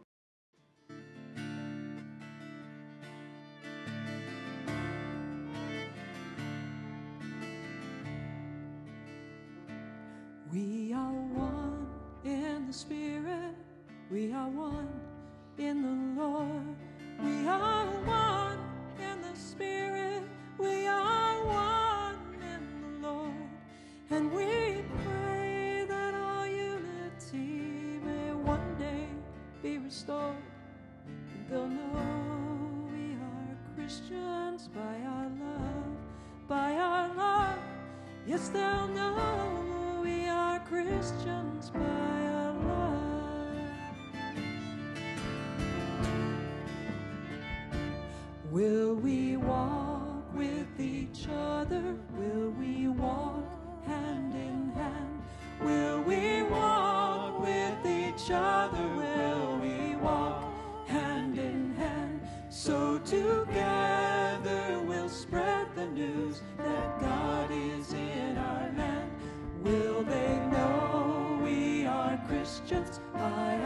We 10.55 10.93
are 10.93 11.11
one 11.11 11.89
in 12.25 12.69
the 12.69 12.73
Spirit. 12.73 13.57
We 14.09 14.33
are 14.33 14.49
one 14.49 14.89
in 15.59 15.83
the 15.83 16.23
Lord. 16.23 16.77
We 17.21 17.49
are 17.49 17.87
one 17.87 18.61
in 19.01 19.21
the 19.21 19.35
Spirit. 19.37 20.23
We 20.57 20.87
are 20.87 21.45
one 21.45 22.19
in 22.41 23.01
the 23.03 23.09
Lord. 23.09 23.49
And 24.11 24.33
we 24.33 24.85
pray 25.03 25.87
that 25.89 26.15
our 26.15 26.47
unity 26.47 27.99
may 28.05 28.33
one 28.35 28.77
day 28.79 29.09
be 29.61 29.79
restored. 29.79 30.37
They'll 31.51 31.67
know 31.67 32.89
we 32.93 33.15
are 33.15 33.57
Christians 33.75 34.69
by 34.69 35.01
our 35.05 35.31
love, 35.31 35.97
by 36.47 36.75
our 36.75 37.13
love. 37.13 37.59
Yes, 38.25 38.51
they'll 38.51 38.87
know 38.87 39.84
Christians 40.75 41.71
by 41.71 41.79
our 41.79 42.53
love. 42.67 43.55
Will 48.51 48.97
we 48.97 49.37
walk 49.37 50.35
with 50.35 50.81
each 50.81 51.29
other? 51.31 51.95
Will 52.19 52.51
we 52.59 52.89
walk 52.89 53.45
hand 53.87 54.35
in 54.35 54.73
hand? 54.75 55.23
Will 55.63 56.03
we 56.03 56.43
walk 56.43 57.39
with 57.39 57.87
each 57.87 58.33
other? 58.33 58.89
Will 58.97 59.59
we 59.59 59.95
walk 59.95 60.43
hand 60.89 61.39
in 61.39 61.73
hand? 61.77 62.21
So 62.49 62.99
together 62.99 64.04
are 72.73 72.95
Christians 73.15 73.64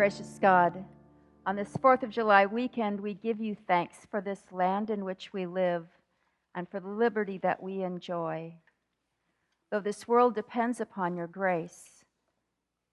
Gracious 0.00 0.38
God, 0.40 0.82
on 1.44 1.56
this 1.56 1.76
4th 1.76 2.02
of 2.02 2.08
July 2.08 2.46
weekend, 2.46 2.98
we 2.98 3.12
give 3.12 3.38
you 3.38 3.54
thanks 3.54 4.06
for 4.10 4.22
this 4.22 4.40
land 4.50 4.88
in 4.88 5.04
which 5.04 5.34
we 5.34 5.44
live 5.44 5.88
and 6.54 6.66
for 6.66 6.80
the 6.80 6.88
liberty 6.88 7.36
that 7.42 7.62
we 7.62 7.82
enjoy. 7.82 8.54
Though 9.70 9.80
this 9.80 10.08
world 10.08 10.34
depends 10.34 10.80
upon 10.80 11.18
your 11.18 11.26
grace, 11.26 12.02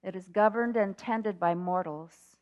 it 0.03 0.18
is 0.18 0.28
governed 0.28 0.76
and 0.76 0.97
tended 0.97 1.39
by 1.39 1.55
mortals. 1.55 2.36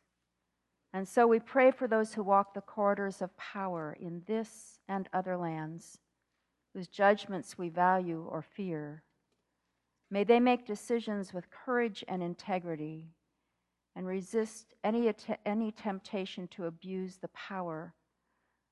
And 0.92 1.06
so 1.06 1.28
we 1.28 1.38
pray 1.38 1.70
for 1.70 1.86
those 1.86 2.14
who 2.14 2.24
walk 2.24 2.52
the 2.52 2.60
corridors 2.60 3.22
of 3.22 3.36
power 3.36 3.96
in 4.00 4.22
this 4.26 4.80
and 4.88 5.08
other 5.12 5.36
lands, 5.36 6.00
whose 6.74 6.88
judgments 6.88 7.56
we 7.56 7.68
value 7.68 8.26
or 8.28 8.42
fear. 8.42 9.04
May 10.10 10.24
they 10.24 10.40
make 10.40 10.66
decisions 10.66 11.32
with 11.32 11.52
courage 11.52 12.02
and 12.08 12.20
integrity 12.20 13.10
and 13.96 14.06
resist 14.06 14.74
any, 14.84 15.08
att- 15.08 15.40
any 15.46 15.72
temptation 15.72 16.46
to 16.48 16.66
abuse 16.66 17.16
the 17.16 17.28
power 17.28 17.94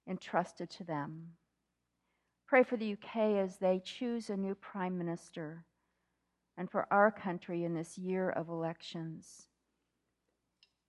entrusted 0.06 0.68
to 0.68 0.84
them. 0.84 1.32
Pray 2.46 2.62
for 2.62 2.76
the 2.76 2.92
UK 2.92 3.38
as 3.38 3.56
they 3.56 3.80
choose 3.82 4.28
a 4.28 4.36
new 4.36 4.54
prime 4.54 4.98
minister 4.98 5.64
and 6.58 6.70
for 6.70 6.86
our 6.92 7.10
country 7.10 7.64
in 7.64 7.74
this 7.74 7.96
year 7.96 8.28
of 8.28 8.50
elections. 8.50 9.48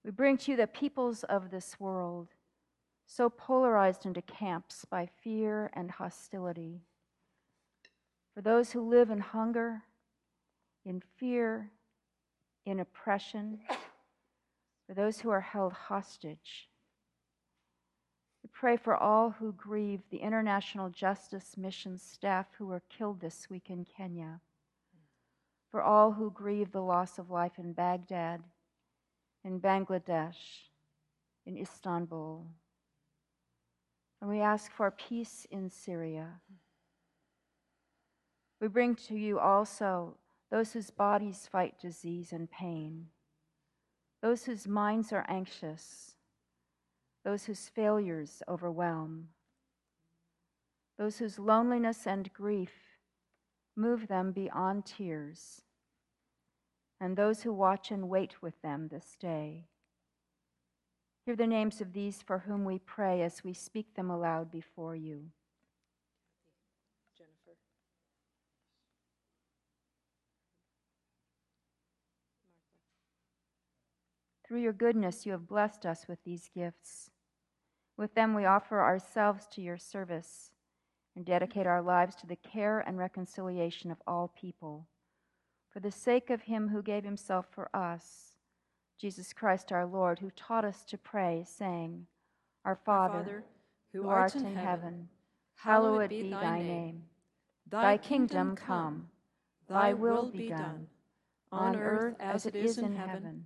We 0.04 0.12
bring 0.12 0.38
to 0.40 0.52
you 0.52 0.58
the 0.58 0.68
peoples 0.68 1.24
of 1.24 1.50
this 1.50 1.80
world, 1.80 2.28
so 3.08 3.30
polarized 3.30 4.06
into 4.06 4.22
camps 4.22 4.86
by 4.86 5.08
fear 5.24 5.72
and 5.74 5.90
hostility. 5.90 6.82
For 8.36 8.42
those 8.42 8.74
who 8.74 8.88
live 8.88 9.10
in 9.10 9.20
hunger, 9.20 9.84
in 10.84 11.02
fear, 11.18 11.72
in 12.66 12.82
oppression, 12.82 13.60
for 14.88 14.94
those 14.94 15.20
who 15.20 15.30
are 15.30 15.42
held 15.42 15.74
hostage. 15.74 16.70
We 18.44 18.50
pray 18.54 18.78
for 18.78 18.96
all 18.96 19.32
who 19.32 19.54
grieve 19.54 20.02
the 20.10 20.20
International 20.20 20.90
Justice 20.90 21.58
Mission 21.58 21.98
staff 21.98 22.46
who 22.58 22.68
were 22.68 22.84
killed 22.96 23.20
this 23.20 23.50
week 23.50 23.70
in 23.70 23.86
Kenya, 23.86 24.40
for 25.72 25.82
all 25.82 26.12
who 26.12 26.30
grieve 26.30 26.72
the 26.72 26.82
loss 26.82 27.18
of 27.18 27.32
life 27.32 27.58
in 27.58 27.74
Baghdad, 27.74 28.44
in 29.44 29.60
Bangladesh, 29.60 30.70
in 31.46 31.58
Istanbul. 31.58 32.46
And 34.22 34.30
we 34.30 34.42
ask 34.42 34.72
for 34.72 34.92
peace 34.92 35.46
in 35.50 35.70
Syria. 35.70 36.42
We 38.62 38.68
bring 38.68 38.96
to 39.08 39.16
you 39.16 39.40
also 39.40 40.18
those 40.52 40.72
whose 40.74 40.90
bodies 40.90 41.50
fight 41.52 41.80
disease 41.80 42.32
and 42.32 42.50
pain, 42.50 43.08
those 44.26 44.46
whose 44.46 44.68
minds 44.68 45.14
are 45.14 45.24
anxious, 45.30 46.16
those 47.24 47.46
whose 47.46 47.70
failures 47.70 48.42
overwhelm, 48.48 49.28
those 50.98 51.20
whose 51.20 51.38
loneliness 51.38 52.08
and 52.08 52.34
grief 52.34 52.72
move 53.76 54.08
them 54.08 54.32
beyond 54.32 54.84
tears, 54.84 55.62
and 57.00 57.16
those 57.16 57.44
who 57.44 57.54
watch 57.54 57.92
and 57.92 58.10
wait 58.10 58.42
with 58.42 58.60
them 58.64 58.88
this 58.88 59.16
day. 59.20 59.68
Hear 61.28 61.36
the 61.36 61.46
names 61.46 61.80
of 61.80 61.94
these 61.94 62.24
for 62.24 62.40
whom 62.40 62.66
we 62.66 62.80
pray 62.80 63.22
as 63.22 63.44
we 63.44 63.54
speak 63.54 63.94
them 63.94 64.10
aloud 64.10 64.50
before 64.50 64.96
you. 64.96 65.26
Through 74.48 74.62
your 74.62 74.74
goodness, 74.74 75.26
you 75.26 75.32
have 75.32 75.48
blessed 75.48 75.86
us 75.86 76.08
with 76.08 76.24
these 76.24 76.50
gifts. 76.54 77.10
With 77.98 78.14
them, 78.14 78.36
we 78.36 78.46
offer 78.46 78.80
ourselves 78.80 79.48
to 79.48 79.62
your 79.62 79.78
service 79.78 80.52
and 81.16 81.26
dedicate 81.26 81.66
our 81.66 81.82
lives 81.82 82.16
to 82.18 82.28
the 82.28 82.36
care 82.36 82.80
and 82.82 82.98
reconciliation 82.98 83.90
of 83.90 83.98
all 84.06 84.32
people. 84.40 84.88
For 85.70 85.80
the 85.80 85.92
sake 85.92 86.30
of 86.30 86.44
him 86.44 86.70
who 86.70 86.84
gave 86.84 87.04
himself 87.04 87.48
for 87.50 87.76
us, 87.76 88.36
Jesus 89.00 89.34
Christ 89.34 89.72
our 89.72 89.86
Lord, 89.86 90.20
who 90.20 90.30
taught 90.32 90.64
us 90.64 90.86
to 90.86 90.98
pray, 90.98 91.44
saying, 91.48 92.06
Our 92.64 92.76
Father, 92.76 93.44
who 93.92 94.08
art 94.08 94.36
in 94.36 94.56
heaven, 94.56 95.10
hallowed 95.56 96.10
be 96.10 96.30
thy 96.30 96.60
name. 96.60 97.04
Thy 97.68 97.98
kingdom 97.98 98.56
come, 98.56 99.08
thy 99.68 99.94
will 99.94 100.30
be 100.30 100.50
done, 100.50 100.88
on 101.52 101.76
earth 101.76 102.16
as 102.20 102.46
it 102.46 102.56
is 102.56 102.78
in 102.78 102.96
heaven. 102.96 103.46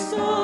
song, 0.00 0.39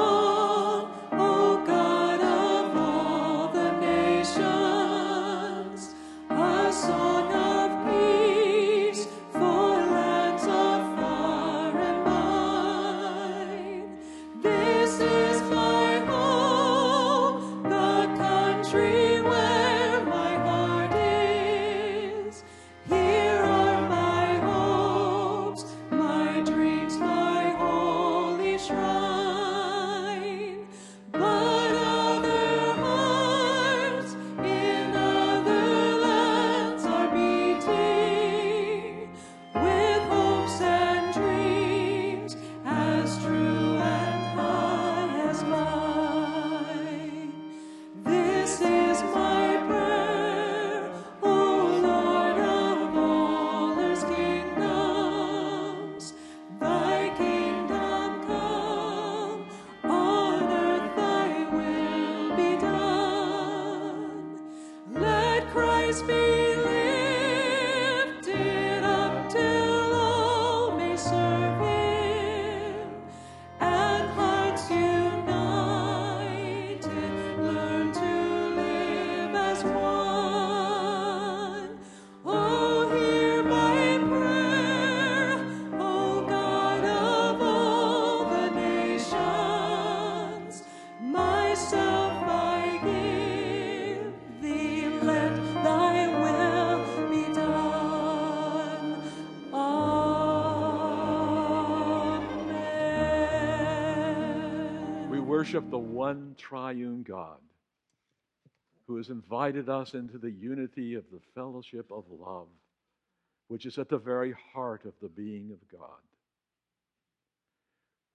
worship 105.46 105.70
the 105.70 105.78
one 105.78 106.34
triune 106.36 107.04
God 107.06 107.38
who 108.88 108.96
has 108.96 109.10
invited 109.10 109.68
us 109.68 109.94
into 109.94 110.18
the 110.18 110.32
unity 110.32 110.94
of 110.94 111.04
the 111.12 111.20
fellowship 111.36 111.86
of 111.92 112.02
love, 112.10 112.48
which 113.46 113.64
is 113.64 113.78
at 113.78 113.88
the 113.88 113.96
very 113.96 114.34
heart 114.52 114.84
of 114.84 114.92
the 115.00 115.08
being 115.08 115.52
of 115.52 115.78
God. 115.78 116.02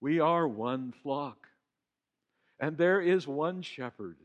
We 0.02 0.20
are 0.20 0.46
one 0.46 0.92
flock, 1.02 1.48
And 2.60 2.76
there 2.76 3.00
is 3.00 3.26
one 3.26 3.62
shepherd. 3.62 4.18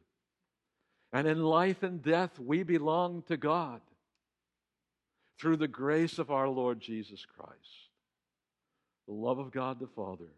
And 1.14 1.30
in 1.30 1.42
life 1.42 1.84
and 1.84 2.04
death, 2.04 2.38
we 2.38 2.64
belong 2.64 3.24
to 3.30 3.38
God 3.38 3.80
through 5.40 5.58
the 5.58 5.68
grace 5.70 6.20
of 6.20 6.30
our 6.30 6.50
Lord 6.50 6.82
Jesus 6.82 7.26
Christ, 7.38 7.90
the 9.08 9.14
love 9.14 9.40
of 9.40 9.52
God 9.52 9.80
the 9.80 9.88
Father, 9.88 10.34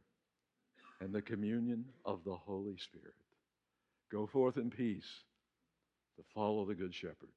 and 1.02 1.14
the 1.14 1.22
communion 1.22 1.86
of 2.06 2.24
the 2.26 2.36
Holy 2.36 2.78
Spirit. 2.78 3.16
Go 4.12 4.28
forth 4.28 4.58
in 4.58 4.70
peace 4.70 5.24
to 6.18 6.24
follow 6.34 6.66
the 6.66 6.76
Good 6.76 6.94
Shepherd. 6.94 7.30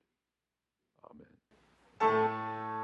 Amen. 2.00 2.81